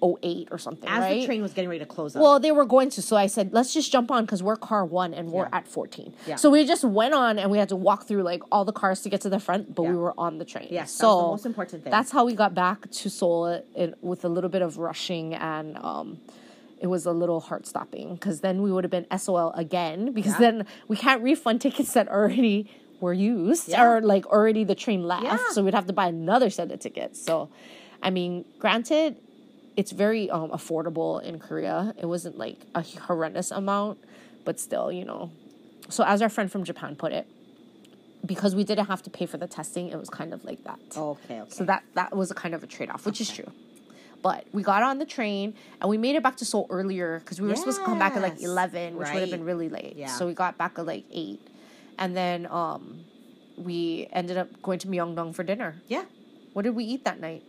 [0.00, 2.22] 508 or something As right the train was getting ready to close up.
[2.22, 4.84] well, they were going to, so I said, let's just jump on because we're car
[4.84, 5.58] one and we're Yeah.
[5.58, 6.14] at 14.
[6.26, 6.36] Yeah.
[6.36, 9.02] So we just went on and we had to walk through like all the cars
[9.02, 10.68] to get to the front, but we were on the train.
[10.70, 11.90] Yes, so the most important thing.
[11.90, 15.76] That's how we got back to Seoul in, with a little bit of rushing and
[15.78, 16.18] um,
[16.80, 20.32] it was a little heart stopping because then we would have been SOL again because
[20.32, 20.38] Yeah.
[20.52, 22.70] then we can't refund tickets that already
[23.00, 23.84] were used Yeah.
[23.84, 25.24] or like already the train left.
[25.24, 25.38] Yeah.
[25.52, 27.20] So we'd have to buy another set of tickets.
[27.20, 27.48] So,
[28.02, 29.16] I mean, granted,
[29.78, 31.94] it's very um, affordable in Korea.
[31.96, 33.98] It wasn't like a horrendous amount,
[34.44, 35.30] but still, you know.
[35.88, 37.26] So as our friend from Japan put it,
[38.26, 40.80] because we didn't have to pay for the testing, it was kind of like that.
[40.96, 41.50] okay, okay.
[41.50, 43.50] So that that was a kind of a trade off, which is true.
[44.20, 47.40] But we got on the train and we made it back to Seoul earlier because
[47.40, 49.94] we were supposed to come back at like eleven, which would have been really late.
[49.96, 50.08] Yeah.
[50.08, 51.40] So we got back at like eight,
[51.98, 53.04] and then um,
[53.56, 55.76] we ended up going to Myeongdong for dinner.
[55.86, 56.04] yeah.
[56.54, 57.44] What did we eat that night?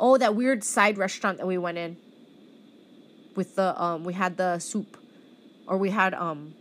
[0.00, 1.96] Oh, that weird side restaurant that we went in.
[3.34, 4.96] With the um, we had the soup,
[5.66, 6.54] or we had um.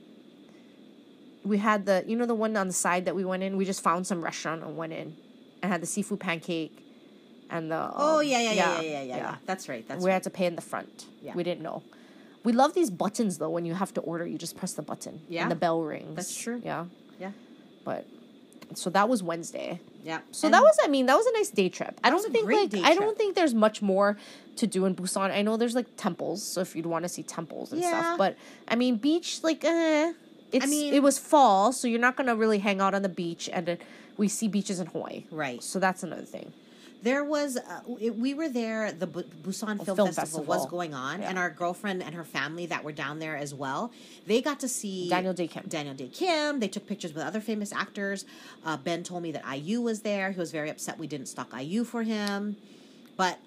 [1.43, 3.57] We had the you know the one on the side that we went in.
[3.57, 5.15] We just found some restaurant and went in,
[5.61, 6.77] and had the seafood pancake,
[7.49, 9.17] and the Oh um, yeah, yeah, yeah, yeah, yeah, yeah.
[9.17, 9.35] yeah.
[9.45, 9.88] That's right.
[9.88, 11.05] That's we had to pay in the front.
[11.21, 11.33] Yeah.
[11.35, 11.83] We didn't know.
[12.43, 13.49] We love these buttons though.
[13.49, 15.21] When you have to order, you just press the button.
[15.29, 15.43] Yeah.
[15.43, 16.15] And the bell rings.
[16.15, 16.61] That's true.
[16.63, 16.85] Yeah.
[17.19, 17.31] Yeah.
[17.83, 18.05] But
[18.73, 19.79] so that was Wednesday.
[20.08, 20.20] Yeah.
[20.32, 21.99] So And that was, I mean, that was a nice day trip.
[22.01, 24.18] I don't think like I don't think there's much more
[24.55, 25.32] to do in Busan.
[25.32, 27.89] I know there's like temples, so if you'd want to see temples and Yeah.
[27.89, 28.38] stuff, but
[28.70, 30.14] I mean, beach like, eh,
[30.53, 33.49] it's mean- it was fall, so you're not gonna really hang out on the beach,
[33.51, 33.82] and it,
[34.16, 35.62] we see beaches in Hawaii, Right.
[35.62, 36.53] So that's another thing.
[37.03, 38.91] There was, uh, it, we were there.
[38.91, 41.29] The Bu- Busan Film, film Festival, was going on, Yeah.
[41.29, 43.91] and our girlfriend and her family that were down there as well.
[44.25, 45.65] They got to see Daniel Dae Kim.
[45.67, 46.59] Daniel Dae Kim.
[46.59, 48.25] They took pictures with other famous actors.
[48.65, 50.31] Uh, ben told me that IU was there.
[50.31, 52.57] He was very upset we didn't stock IU for him.
[53.15, 53.37] But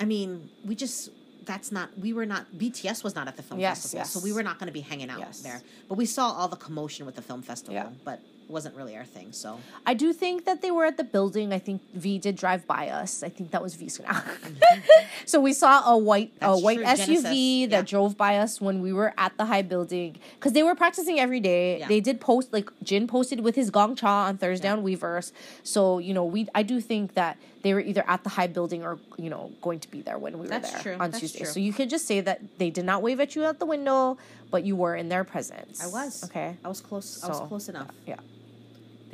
[0.00, 1.10] I mean, we just
[1.44, 4.10] that's not we were not BTS was not at the film Yes, festival, yes.
[4.12, 5.40] so we were not going to be hanging out Yes.
[5.40, 5.60] there.
[5.88, 7.74] But we saw all the commotion with the film festival.
[7.74, 7.88] Yeah.
[8.04, 9.32] But wasn't really our thing.
[9.32, 11.52] So I do think that they were at the building.
[11.52, 13.22] I think V did drive by us.
[13.22, 13.98] I think that was V's.
[13.98, 15.06] Mm-hmm.
[15.26, 17.82] so we saw a white a white true, SUV Genesis, that yeah.
[17.82, 21.40] drove by us when we were at the Hybe building because they were practicing every
[21.40, 21.78] day.
[21.78, 21.88] Yeah.
[21.88, 25.32] They did post like Jin posted with his gong cha on Thursday on Weverse.
[25.62, 28.84] So you know we I do think that they were either at the Hybe building
[28.84, 31.20] or you know going to be there when we were That's there true, on that's
[31.20, 31.38] Tuesday.
[31.40, 31.48] true.
[31.48, 34.18] So you could just say that they did not wave at you out the window,
[34.50, 35.82] but you were in their presence.
[35.82, 36.56] I was okay.
[36.64, 37.24] I was close.
[37.24, 37.90] I was close enough.
[38.06, 38.16] Yeah.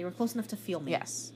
[0.00, 0.92] They were close enough to feel me.
[0.92, 1.30] Yes.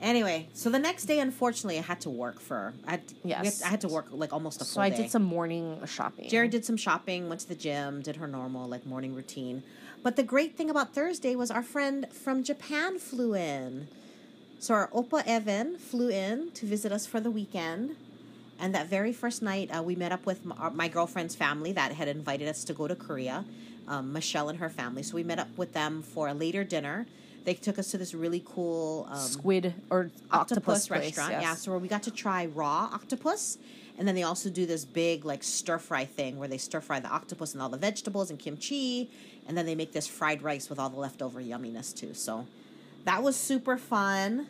[0.00, 2.74] Anyway, so the next day, unfortunately, I had to work for.
[2.88, 3.62] I had, Yes.
[3.62, 4.74] I had to work like almost a full day.
[4.74, 4.96] So I day.
[5.04, 6.28] did some morning shopping.
[6.28, 9.62] Jerry did some shopping, went to the gym, did her normal like morning routine.
[10.02, 13.86] But the great thing about Thursday was our friend from Japan flew in.
[14.58, 17.94] So our Opa Evan flew in to visit us for the weekend.
[18.58, 21.70] And that very first night, uh, we met up with my, our- my girlfriend's family
[21.74, 23.44] that had invited us to go to Korea,
[23.88, 25.02] um, Michelle and her family.
[25.02, 27.06] So we met up with them for a later dinner.
[27.44, 31.30] They took us to this really cool um, squid or octopus, octopus, place, restaurant.
[31.32, 31.42] yes.
[31.42, 33.56] Yeah, so where we got to try raw octopus,
[33.98, 37.00] and then they also do this big like stir fry thing where they stir fry
[37.00, 39.10] the octopus and all the vegetables and kimchi,
[39.46, 42.12] and then they make this fried rice with all the leftover yumminess too.
[42.12, 42.46] So
[43.04, 44.48] that was super fun.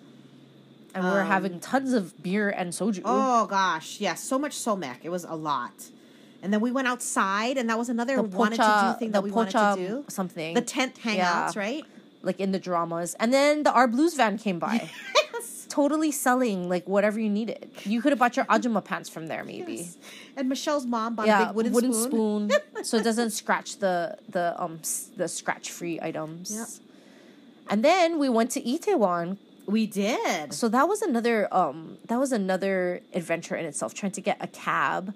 [0.95, 3.03] and we were um, having tons of beer and soju.
[3.05, 4.99] Oh gosh, yes, so much somaek.
[5.03, 5.73] It was a lot.
[6.43, 9.23] And then we went outside, and that was another the wanted to do thing that
[9.23, 10.05] we wanted to do.
[10.09, 10.55] something.
[10.55, 11.53] The tent hangouts, Yeah.
[11.57, 11.85] right?
[12.21, 14.91] like in the dramas, and then the Our Blues van came by,
[15.33, 15.67] Yes.
[15.69, 17.71] totally selling like whatever you needed.
[17.85, 19.75] You could have bought your ajuma pants from there, maybe.
[19.77, 19.97] Yes.
[20.37, 22.51] And Michelle's mom bought a big wooden, spoon.
[22.51, 22.51] spoon,
[22.83, 24.81] so it doesn't scratch the the um
[25.17, 26.81] the scratch free items.
[27.71, 29.37] And then we went to Itaewon
[29.67, 30.53] We did.
[30.53, 34.49] So that was another um that was another adventure in itself trying to get a
[34.49, 35.15] cab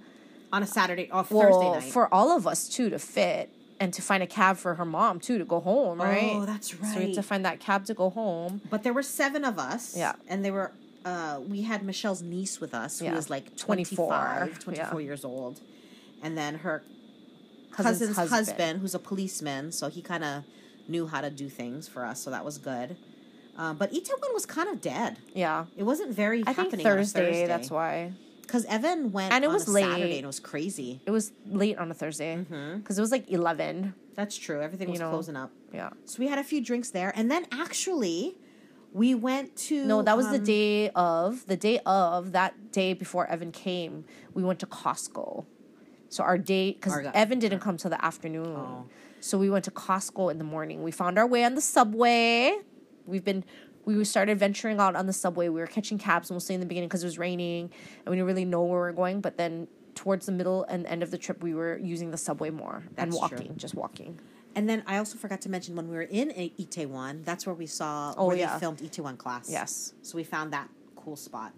[0.52, 1.92] on a Saturday or well, Thursday night.
[1.92, 3.50] for all of us too to fit
[3.80, 6.32] and to find a cab for her mom too to go home, right?
[6.34, 6.92] Oh, that's right.
[6.92, 8.60] So we had to find that cab to go home.
[8.70, 9.96] But there were seven of us.
[9.96, 10.12] Yeah.
[10.28, 10.72] And they were
[11.04, 13.14] uh we had Michelle's niece with us who Yeah.
[13.14, 15.04] was like 24, 25, 24 yeah.
[15.06, 15.60] years old.
[16.22, 16.82] And then her
[17.72, 18.30] Cousin's cousin's, husband.
[18.48, 18.80] husband.
[18.82, 20.44] who's a policeman, so he kind of
[20.86, 22.96] knew how to do things for us, so that was good.
[23.56, 25.18] Um, but Itaewon was kind of dead.
[25.34, 25.64] Yeah.
[25.76, 27.46] It wasn't very I think happening on Thursday, Thursday.
[27.46, 28.12] that's why.
[28.42, 29.84] Because Evan went And it on was a late.
[29.84, 31.00] Saturday and it was crazy.
[31.06, 32.78] It was late on a Thursday Mm-hmm.
[32.78, 33.94] because it was like 11.
[34.14, 34.60] That's true.
[34.60, 35.10] Everything You was know.
[35.10, 35.50] closing up.
[35.72, 35.90] Yeah.
[36.04, 38.36] So we had a few drinks there, and then actually,
[38.92, 42.92] we went to No, that was the um, day of the day of that day
[42.92, 44.04] before Evan came.
[44.34, 45.46] We went to Costco.
[46.10, 48.54] So our date because Evan didn't come till the afternoon.
[48.54, 48.84] Oh.
[49.20, 50.82] So we went to Costco in the morning.
[50.82, 52.54] We found our way on the subway.
[53.06, 53.44] We've been
[53.84, 55.48] we started venturing out on the subway.
[55.48, 57.70] We were catching cabs mostly in the beginning because it was raining
[58.04, 59.20] and we didn't really know where we were going.
[59.20, 62.50] But then towards the middle and end of the trip, we were using the subway
[62.50, 63.56] more and That's walking, true.
[63.56, 64.20] just walking.
[64.54, 67.66] And then I also forgot to mention when we were in Itaewon, that's where we
[67.66, 68.52] saw Oh, where yeah.
[68.54, 69.48] they filmed Itaewon class.
[69.50, 69.94] Yes.
[70.02, 71.52] So we found that cool spot.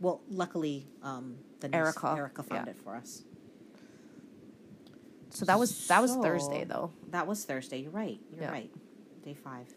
[0.00, 2.70] Well, luckily, um, the Erica, Erica found yeah.
[2.72, 3.22] it for us.
[5.28, 6.90] So that was that was So- Thursday though.
[7.10, 7.78] That was Thursday.
[7.82, 8.18] You're right.
[8.32, 8.50] You're Yeah.
[8.50, 8.70] right.
[9.22, 9.72] Day five.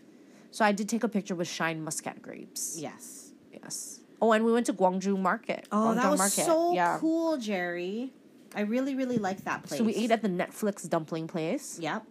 [0.54, 2.78] So I did take a picture with Shine Muscat grapes.
[2.80, 3.32] Yes.
[3.52, 4.02] Yes.
[4.22, 5.68] Oh, and we went to Gwangjang Market.
[5.72, 6.46] Oh, that was Market.
[6.46, 6.98] so yeah.
[7.00, 8.14] cool, Jerry.
[8.56, 9.80] I really, really like that place.
[9.80, 11.80] So we ate at the Netflix dumpling place.
[11.82, 12.04] Yep.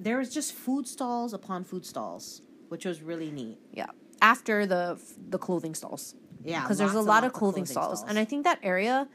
[0.00, 3.58] There was just food stalls upon food stalls, which was really neat.
[3.72, 3.86] Yeah.
[4.22, 6.14] After the the clothing stalls.
[6.42, 8.02] Yeah, Because there's a lot of clothing, stalls.
[8.08, 9.08] And I think that area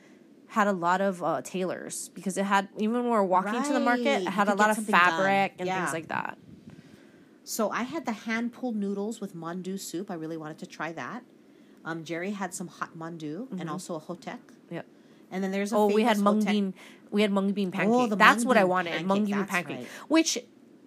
[0.47, 3.73] had a lot of uh, tailors because it had even when we were walking to
[3.73, 4.21] the market, Right.
[4.21, 5.09] it You had a lot of something done.
[5.11, 5.77] fabric and Yeah.
[5.79, 6.37] things like that.
[7.55, 10.11] So I had the hand pulled noodles with mandu soup.
[10.11, 11.23] I really wanted to try that.
[11.83, 14.37] Um, Jerry had some hot mandu and also a hotteok.
[14.69, 14.85] Yep.
[15.31, 15.91] And then there's a Mm-hmm.
[15.91, 16.73] Oh, we had mung hotteok- bean.
[17.09, 18.09] We had mung bean pancake.
[18.11, 18.91] the that's what I wanted.
[18.91, 19.87] pancake, Mung bean pancake, right.
[20.09, 20.37] which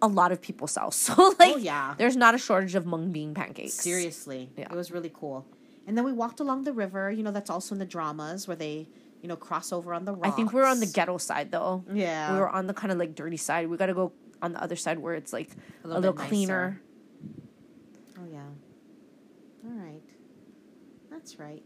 [0.00, 0.90] a lot of people sell.
[1.04, 1.94] So like, Oh, yeah.
[1.98, 3.74] there's not a shortage of mung bean pancakes.
[3.74, 4.68] Seriously, Yeah.
[4.72, 5.44] it was really cool.
[5.88, 7.10] And then we walked along the river.
[7.10, 8.86] You know, that's also in the dramas where they,
[9.20, 10.28] you know, cross over on the rocks.
[10.28, 11.82] I think we were on the ghetto side though.
[11.92, 12.32] Yeah.
[12.34, 13.68] we were on the kind of like dirty side.
[13.68, 15.50] We got to go on the other side where it's like
[15.84, 16.80] a little little, bit cleaner.
[18.18, 18.40] Oh yeah.
[19.64, 20.02] All right.
[21.10, 21.62] That's right.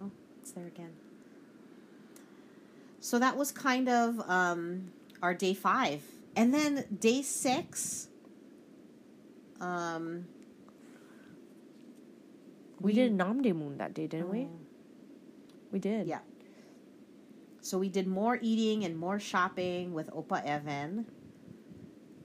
[0.00, 0.92] Oh, it's there again.
[3.00, 6.02] So that was kind of um, our day five,
[6.36, 8.08] and then day six.
[9.60, 10.26] Um,
[12.80, 14.48] We did a Namdaemun that day, didn't we?
[15.70, 16.06] We did.
[16.06, 16.18] Yeah.
[17.62, 21.06] So we did more eating and more shopping with Opa Evan.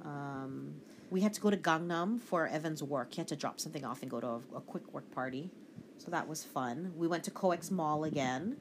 [0.04, 0.74] Um,
[1.12, 3.14] we had to go to Gangnam for Evan's work.
[3.14, 5.52] He had to drop something off and go to a, a quick work party.
[6.00, 6.92] So that was fun.
[6.98, 8.58] We went to Coex Mall again.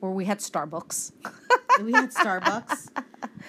[0.00, 1.12] Where we had Starbucks.
[1.82, 2.88] we had Starbucks.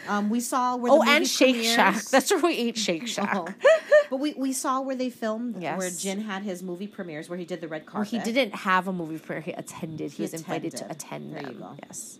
[0.07, 1.75] Um, we saw where Oh, and Shake premieres.
[1.75, 2.03] Shack.
[2.05, 3.31] That's where we ate Shake Shack.
[3.35, 3.47] Oh.
[4.09, 7.45] But we, we saw where they filmed where Jin had his movie premieres where he
[7.45, 8.09] did the red Well, carpet.
[8.11, 9.41] he didn't have a movie premiere.
[9.41, 10.11] He attended.
[10.11, 11.59] He, He was invited to attend There you them.
[11.59, 11.75] go.
[11.85, 12.19] Yes.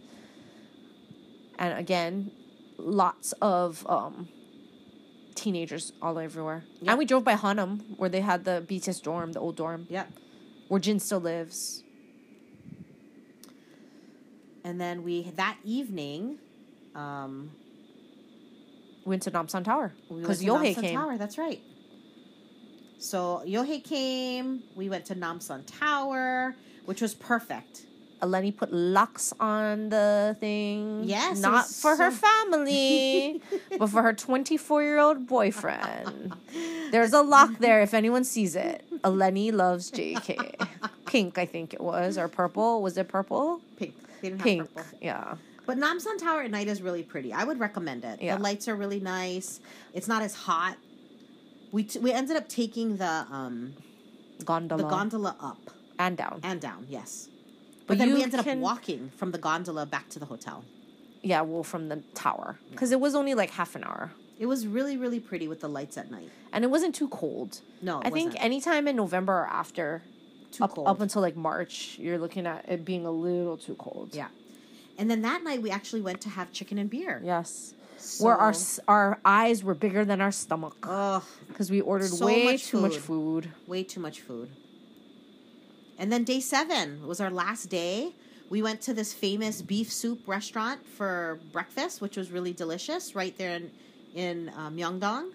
[1.60, 2.32] And again,
[2.78, 4.28] lots of um,
[5.36, 6.64] teenagers all everywhere.
[6.82, 6.92] Yeah.
[6.92, 10.12] And we drove by Hannam, where they had the BTS dorm, the old dorm, Yep.
[10.68, 11.84] where Jin still lives.
[14.64, 16.40] And then we that evening,
[16.94, 17.52] um,
[19.06, 20.96] went to Namsan Tower because to Yohei Namsan came.
[20.96, 21.18] Tower.
[21.18, 21.62] That's right.
[23.00, 24.64] So Yohei came.
[24.76, 27.84] We went to Namsan Tower, which was perfect.
[28.20, 31.04] Uh, Eleni put locks on the thing.
[31.04, 33.42] Yes, Not for her family,
[33.78, 36.34] but for her 24 year old boyfriend.
[36.92, 38.84] There's a lock there if anyone sees it.
[39.04, 40.68] Eleni loves JK.
[41.06, 42.82] Pink, I think it was, or purple.
[42.82, 43.62] Was it purple?
[43.78, 43.94] Pink.
[44.22, 44.62] They didn't Pink.
[44.62, 44.98] have purple.
[45.02, 45.36] Yeah.
[45.68, 47.34] But Namsan Tower at night is really pretty.
[47.34, 48.22] I would recommend it.
[48.22, 48.38] Yeah.
[48.38, 49.60] The lights are really nice.
[49.94, 50.78] It's not as hot.
[51.72, 53.74] We t- we ended up taking the um
[54.46, 54.84] Gondola.
[54.84, 56.40] the gondola up and down.
[56.44, 56.86] and down.
[56.90, 57.28] Yes.
[57.88, 60.64] But But, then we ended can- up walking from the gondola back to the hotel.
[61.24, 62.60] Yeah, well, from the tower.
[62.72, 64.12] Because it was only like half an hour.
[64.40, 66.30] It was really really pretty with the lights at night.
[66.54, 67.62] And it wasn't too cold.
[67.82, 68.44] No, it I think wasn't.
[68.46, 70.04] anytime in November or after,
[70.52, 70.88] Too up, cold.
[70.88, 74.10] up until like March, you're looking at it being a little too cold.
[74.14, 74.28] Yeah.
[75.00, 77.22] And then that night we actually went to have chicken and beer.
[77.24, 77.74] Yes.
[78.20, 78.54] Where our
[78.88, 80.76] our eyes were bigger than our stomach
[81.48, 83.46] because we ordered So way much too much food.
[83.46, 83.52] food.
[83.68, 84.50] way too much food.
[85.98, 88.14] And then day seven was our last day.
[88.50, 93.36] We went to this famous beef soup restaurant for breakfast, which was really delicious, right
[93.38, 93.72] there in
[94.16, 95.32] in uh, Myeongdong.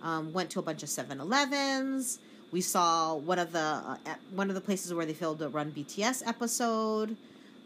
[0.00, 2.20] Um, went to a bunch of 7-Elevens.
[2.52, 3.96] We saw one of the uh,
[4.32, 7.16] one of the places where they filmed a Run BTS episode,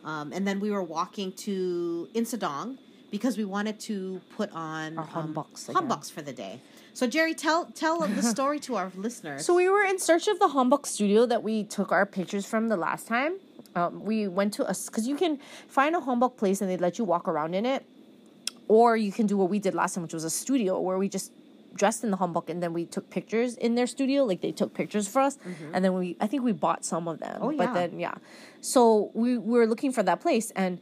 [0.04, 2.78] um, and then we were walking to Insadong
[3.12, 5.36] because we wanted to put on Our um,
[5.68, 6.00] again.
[6.14, 6.58] for the day.
[6.94, 9.44] So Jerry, tell tell the story to our listeners.
[9.46, 12.68] So we were in search of the Hanbok studio that we took our pictures from
[12.68, 13.34] the last time.
[13.76, 15.38] Um, we went to us because you can
[15.68, 17.86] find a Hanbok place and they let you walk around in it,
[18.66, 21.08] or you can do what we did last time, which was a studio where we
[21.08, 21.32] just
[21.74, 24.24] dressed in the Hanbok and then we took pictures in their studio.
[24.24, 25.38] Like they took pictures for us,
[25.74, 27.40] and then we I think we bought some of them.
[27.40, 27.44] Mm-hmm.
[27.44, 28.14] Oh, but then yeah,
[28.62, 30.80] so we, we were looking for that place and.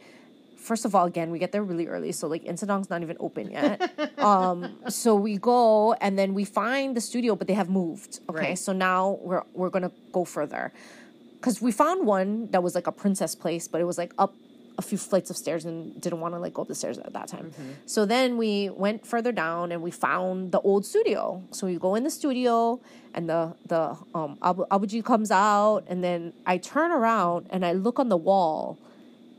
[0.61, 3.51] First of all, again, we get there really early, so like Insadong's not even open
[3.51, 3.77] yet.
[4.33, 4.59] um,
[4.89, 8.21] so we go and then we find the studio, but they have moved.
[8.29, 8.59] Okay, Right.
[8.59, 10.65] so now we're we're gonna go further
[11.39, 14.35] because we found one that was like a princess place, but it was like up
[14.79, 17.13] a few flights of stairs and didn't want to like go up the stairs at
[17.13, 17.53] that time.
[17.87, 21.43] So then we went further down and we found the old studio.
[21.51, 22.81] So we go in the studio
[23.15, 23.43] and the
[23.73, 28.09] the um Abu, Abuji comes out and then I turn around and I look on
[28.09, 28.79] the wall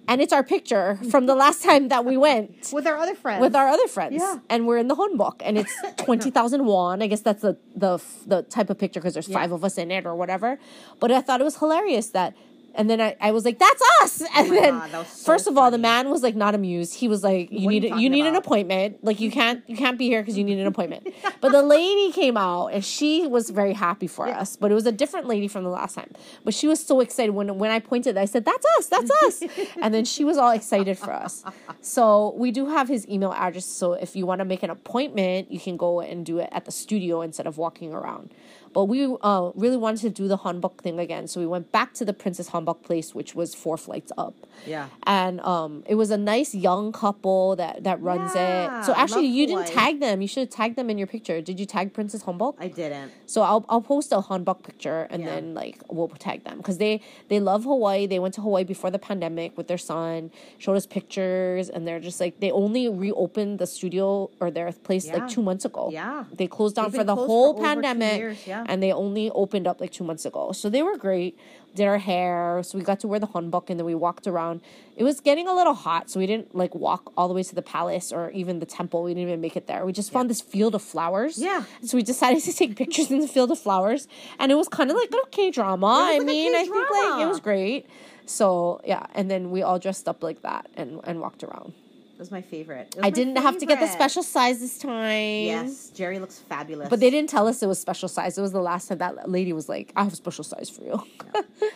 [0.08, 3.42] and it's our picture from the last time that we went with our other friends.
[3.42, 4.16] with our other friends.
[4.20, 4.40] Yeah.
[4.50, 7.02] And we're in the Hanbok and it's 20,000 won.
[7.02, 9.40] I guess that's the the the type of picture because there's Yeah.
[9.40, 10.60] five of us in it or whatever.
[11.00, 12.36] But I thought it was hilarious that
[12.76, 15.48] and then I, I was like, "That's us!" Oh and my then, God, so first
[15.48, 16.96] of all, the man was like not amused.
[16.96, 19.04] He was like, "You What you need you talking need an appointment.
[19.04, 21.08] Like you can't you can't be here because you need an appointment."
[21.42, 24.40] but the lady came out and she was very happy for Yeah.
[24.40, 24.56] us.
[24.56, 26.12] But it was a different lady from the last time.
[26.44, 28.18] But she was so excited when when I pointed.
[28.18, 28.88] I said, "That's us!
[28.88, 29.44] That's us!"
[29.82, 31.44] and then she was all excited for us.
[31.82, 33.66] So we do have his email address.
[33.66, 36.66] So if you want to make an appointment, you can go and do it at
[36.66, 38.34] the studio instead of walking around.
[38.74, 41.94] But we uh, really wanted to do the Hanbok thing again, so we went back
[41.96, 44.34] to the Princess Hanbok place, which was four flights up.
[44.68, 44.90] Yeah.
[45.08, 48.86] and um, it was a nice young couple that that runs Yeah, it.
[48.86, 49.74] So actually, you didn't Hawaii.
[49.94, 50.22] tag them.
[50.22, 51.42] You should have tagged them in your picture.
[51.42, 52.56] Did you tag Princess Hanbok?
[52.60, 53.12] I didn't.
[53.26, 55.30] So I'll I'll post a Hanbok picture and Yeah.
[55.32, 58.06] then like we'll tag them because they they love Hawaii.
[58.06, 60.30] They went to Hawaii before the pandemic with their son.
[60.60, 65.08] Showed us pictures and they're just like they only reopened the studio or their place
[65.08, 65.16] Yeah.
[65.16, 65.90] like two months ago.
[65.92, 66.26] Yeah.
[66.32, 68.61] they closed down They've for the whole for pandemic years, yeah.
[68.68, 70.52] And they only opened up like two months ago.
[70.52, 71.38] So they were great.
[71.74, 74.60] Did our hair, so we got to wear the Hanbok and then we walked around.
[74.98, 77.56] It was getting a little hot, so we didn't like walk all the way to
[77.56, 79.04] the palace or even the temple.
[79.04, 79.86] We didn't even make it there.
[79.86, 81.38] We just found this field of flowers.
[81.38, 81.64] Yeah.
[81.82, 84.92] So we decided to take pictures in the field of flowers, and it was kind
[84.92, 85.88] of like a K drama.
[85.88, 87.86] I like mean, I think like it was great.
[88.26, 91.74] So yeah, and then we all dressed up like that and and walked around.
[92.22, 92.94] Was my favorite.
[92.96, 95.46] Was I my didn't have to get the special size this time.
[95.56, 96.88] Yes, Jerry looks fabulous.
[96.88, 98.38] But they didn't tell us it was special size.
[98.38, 100.84] It was the last time that lady was like, "I have a special size for
[100.84, 101.04] you."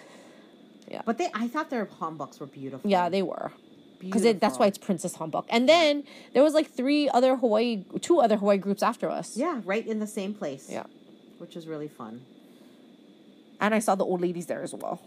[0.88, 1.02] Yeah.
[1.04, 2.88] But they, I thought their hanboks were beautiful.
[2.88, 3.52] yeah, they were.
[4.00, 5.46] Because that's why it's Princess Hanbok.
[5.50, 9.36] And then there was like three other Hawaii, two other Hawaii groups after us.
[9.36, 10.68] Yeah, right in the same place.
[10.70, 10.84] Yeah.
[11.40, 12.22] which is really fun.
[13.60, 15.02] And I saw the old ladies there as well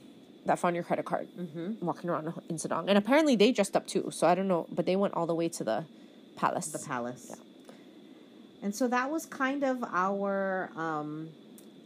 [0.46, 1.84] that found your credit card Mm-hmm.
[1.84, 2.84] walking around in Sedong.
[2.88, 4.08] And apparently they dressed up too.
[4.10, 5.84] So I don't know, but they went all the way to the
[6.36, 6.68] palace.
[6.68, 7.26] the palace.
[7.30, 7.36] Yeah.
[8.62, 11.28] And so that was kind of our um,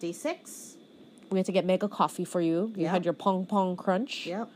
[0.01, 0.77] day six.
[1.31, 2.73] We had to get mega coffee for you.
[2.77, 2.91] You Yeah.
[2.91, 4.27] had your pong pong crunch.
[4.27, 4.49] Yep.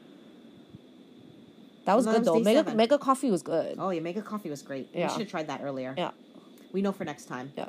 [1.85, 2.45] That was No, good that was though.
[2.45, 2.77] Mega seven.
[2.77, 3.77] mega coffee was good.
[3.79, 4.89] Oh, yeah, mega coffee was great.
[4.93, 5.07] Yeah.
[5.07, 5.95] We should have tried that earlier.
[5.97, 6.11] Yeah.
[6.73, 7.53] We know for next time.
[7.57, 7.69] Yeah.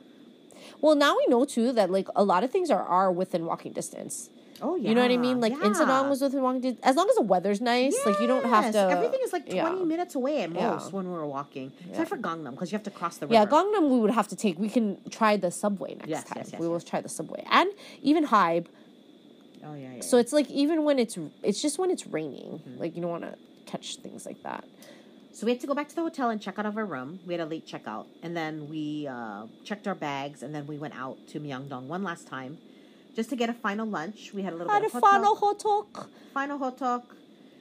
[0.81, 3.73] Well, now we know too that like a lot of things are are within walking
[3.73, 4.29] distance.
[4.61, 4.89] Oh, yeah.
[4.89, 5.39] You know what I mean?
[5.39, 5.67] Like yeah.
[5.69, 6.83] Insadong was within walking distance.
[6.83, 8.79] As long as the weather's nice, like you don't have to.
[8.79, 9.71] Everything is like 20 yeah.
[9.83, 11.71] minutes away at most when we were walking.
[11.89, 13.33] Except for Gangnam, because you have to cross the river.
[13.35, 14.57] Yeah, Gangnam we would have to take.
[14.57, 16.37] We can try the subway next Yes, time.
[16.37, 16.83] yes, yes, we will yes.
[16.83, 17.69] try the subway and
[18.01, 18.65] even Hybe.
[19.65, 20.01] Oh, yeah, yeah.
[20.01, 22.79] So it's like even when it's it's just when it's raining, Mm-hmm.
[22.81, 23.35] like you don't want to
[23.65, 24.63] catch things like that.
[25.33, 27.19] So we had to go back to the hotel and check out of our room.
[27.27, 30.77] We had a late checkout, and then we uh, checked our bags, and then we
[30.79, 32.57] went out to Myeongdong one last time,
[33.17, 34.31] just to get a final lunch.
[34.33, 37.03] We had a little Had bit a of hotel, final hotok, final hotok.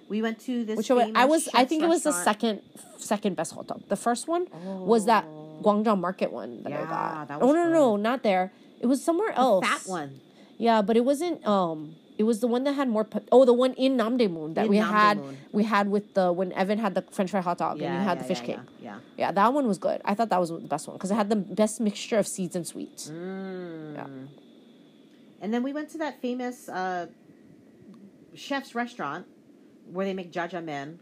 [0.09, 0.76] We went to this.
[0.76, 1.48] which I I was.
[1.54, 2.61] I think it was the second
[2.98, 3.80] second best hot dog.
[3.88, 4.46] The first one
[4.92, 5.24] was that
[5.64, 7.28] Gwangjang Market one that I got.
[7.28, 8.52] that oh no, no, no, not there.
[8.80, 9.64] It was somewhere The else.
[9.66, 10.20] That one.
[10.59, 11.44] Yeah, but it wasn't.
[11.46, 13.07] Um, it was the one that had more.
[13.32, 15.16] Oh, the one in Namdaemun that In we had.
[15.18, 15.36] Namdaemun.
[15.52, 18.20] We had with the when Evan had the French fry hot dog and you had
[18.20, 18.64] the fish yeah, cake.
[18.82, 18.98] Yeah.
[19.16, 20.00] Yeah, that one was good.
[20.04, 22.54] I thought that was the best one because it had the best mixture of seeds
[22.54, 23.09] and sweets.
[23.09, 23.16] yeah.
[23.16, 23.94] Mm.
[23.96, 24.07] Yeah.
[25.41, 27.07] And then we went to that famous uh,
[28.34, 29.26] chef's restaurant
[29.91, 30.99] where they make jajangmyeon.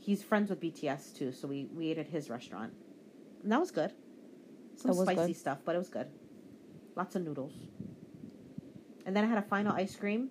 [0.00, 2.72] He's friends with BTS too, so we, we ate at his restaurant.
[3.42, 3.92] And that was good.
[4.76, 5.36] Some was spicy good.
[5.36, 6.08] stuff, but it was good.
[6.94, 7.52] Lots of noodles.
[9.06, 10.30] And then I had a final ice cream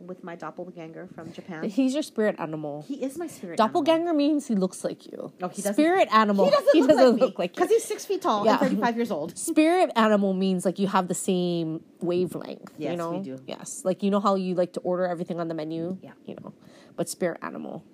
[0.00, 1.64] with my doppelganger from Japan.
[1.64, 2.84] He's your spirit animal.
[2.86, 3.82] He is my spirit animal.
[3.82, 5.32] Doppelganger means he looks like you.
[5.40, 6.46] No, he doesn't- Spirit animal.
[6.72, 7.54] He doesn't, look, like you.
[7.54, 8.52] because he's six feet tall Yeah.
[8.52, 9.36] and 35 years old.
[9.38, 12.72] Spirit animal means like you have the same wavelength.
[12.78, 13.12] Yes, you know?
[13.12, 13.38] we do.
[13.46, 13.82] Yes.
[13.84, 15.98] Like you know how you like to order everything on the menu?
[16.02, 16.12] Yeah.
[16.24, 16.52] You know.
[16.96, 17.84] But spirit animal.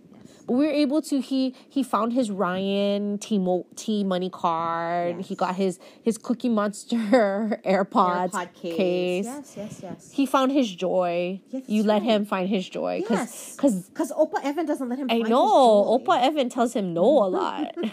[0.43, 0.47] Yes.
[0.47, 5.20] But we were able to he he found his Ryan T Mo T money card.
[5.22, 6.97] He got his his Cookie Monster
[7.64, 8.76] AirPods AirPod case.
[8.76, 9.24] case.
[9.26, 10.11] Yes, yes, yes.
[10.12, 11.40] He found his joy.
[11.51, 12.11] Yes, you let right.
[12.11, 13.03] him find his joy.
[13.07, 13.57] Cause, Yes.
[13.57, 15.99] 'cause Because Opa Evan doesn't let him I find his know.
[15.99, 17.74] Opa Evan tells him no a lot.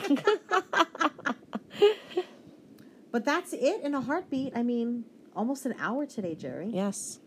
[3.12, 4.54] But that's it in a heartbeat.
[4.56, 6.70] I mean, almost an hour today, Jerry.
[6.72, 7.20] yes.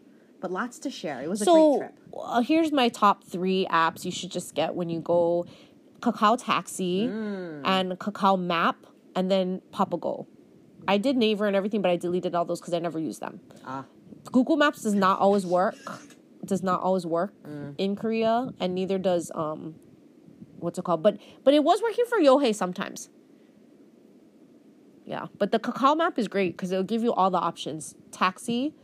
[0.43, 1.23] But lots to share.
[1.23, 1.99] It was a So great trip.
[2.19, 5.47] uh, here's my top three apps you should just get when you go:
[6.01, 7.61] Kakao Taxi Mm.
[7.65, 8.85] and Kakao Map,
[9.15, 10.27] and then Papago.
[10.89, 13.41] I did Naver and everything, but I deleted all those because I never used them.
[13.65, 13.85] Ah,
[14.33, 15.77] Google Maps does not always work.
[16.45, 17.77] Does not always work Mm.
[17.79, 19.77] in Korea, and neither does um,
[20.59, 21.05] what's it called?
[21.05, 23.09] But but it was working for Yohei sometimes.
[25.05, 28.75] Yeah, but the Kakao Map is great because it'll give you all the options: taxi,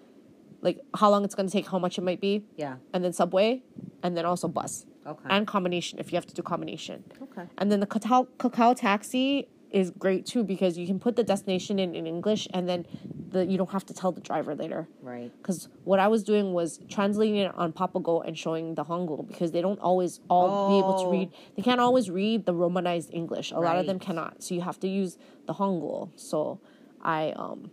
[0.60, 2.76] like how long it's going to take, how much it might be, yeah.
[2.92, 3.62] and then subway,
[4.02, 5.28] and then also bus Okay.
[5.30, 7.02] and combination if you have to do combination.
[7.22, 7.44] okay.
[7.58, 11.78] And then the Kakao, Kakao taxi is great too because you can put the destination
[11.78, 12.86] in, in English and then
[13.30, 14.88] the you don't have to tell the driver later.
[15.02, 15.30] Right.
[15.38, 19.52] Because what I was doing was translating it on Papago and showing the Hangul because
[19.52, 21.10] they don't always all be able to Oh.
[21.10, 21.30] read.
[21.56, 23.50] They can't always read the Romanized English.
[23.52, 24.42] A lot of them cannot.
[24.42, 26.10] So you have to use the Hangul.
[26.16, 26.60] So
[27.02, 27.70] I um,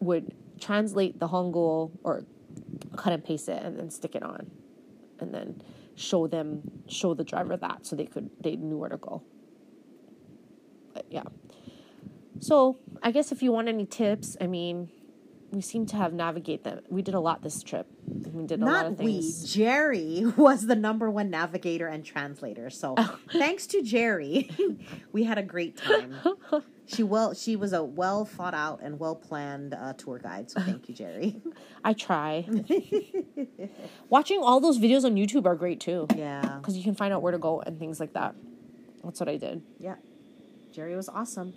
[0.00, 2.24] would translate the Hangul or
[2.96, 4.50] cut and paste it and then stick it on,
[5.18, 5.62] and then
[5.94, 9.22] show them show the driver that so they could they knew where to go.
[10.94, 11.24] But yeah.
[12.40, 14.88] So I guess if you want any tips, I mean,
[15.50, 16.80] we seem to have navigate them.
[16.88, 17.86] We did a lot this trip.
[18.06, 19.32] We did a lot Not of we.
[19.46, 22.70] Jerry was the number one navigator and translator.
[22.70, 22.96] So
[23.32, 24.50] thanks to Jerry,
[25.12, 26.16] we had a great time.
[26.92, 30.50] She well, she was a well thought out and well planned uh, tour guide.
[30.50, 31.40] So thank you, Jerry.
[31.84, 32.46] I try.
[34.08, 37.22] Watching all those videos on YouTube are great too, yeah, because you can find out
[37.22, 38.34] where to go and things like that.
[39.04, 39.62] That's what I did.
[39.78, 39.96] yeah.
[40.72, 41.52] Jerry was awesome.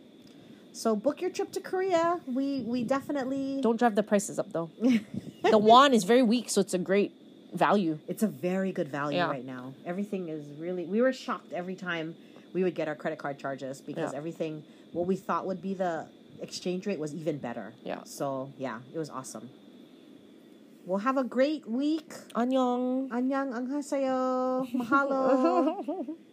[0.71, 2.19] So book your trip to Korea.
[2.25, 4.71] We we definitely Don't drive the prices up though.
[5.43, 7.11] the won is very weak, so it's a great
[7.53, 7.99] value.
[8.07, 9.29] It's a very good value Yeah.
[9.29, 9.73] right now.
[9.86, 10.86] Everything is really.
[10.86, 12.15] We were shocked every time
[12.53, 14.17] we would get our credit card charges because Yeah.
[14.17, 16.07] everything what we thought would be the
[16.41, 17.74] exchange rate was even better.
[17.84, 18.05] Yeah.
[18.05, 19.51] So yeah, it was awesome.
[20.86, 22.14] We'll have a great week.
[22.34, 23.11] Annyeong.
[23.11, 26.16] Annyeong, 안녕하세요, mahalo.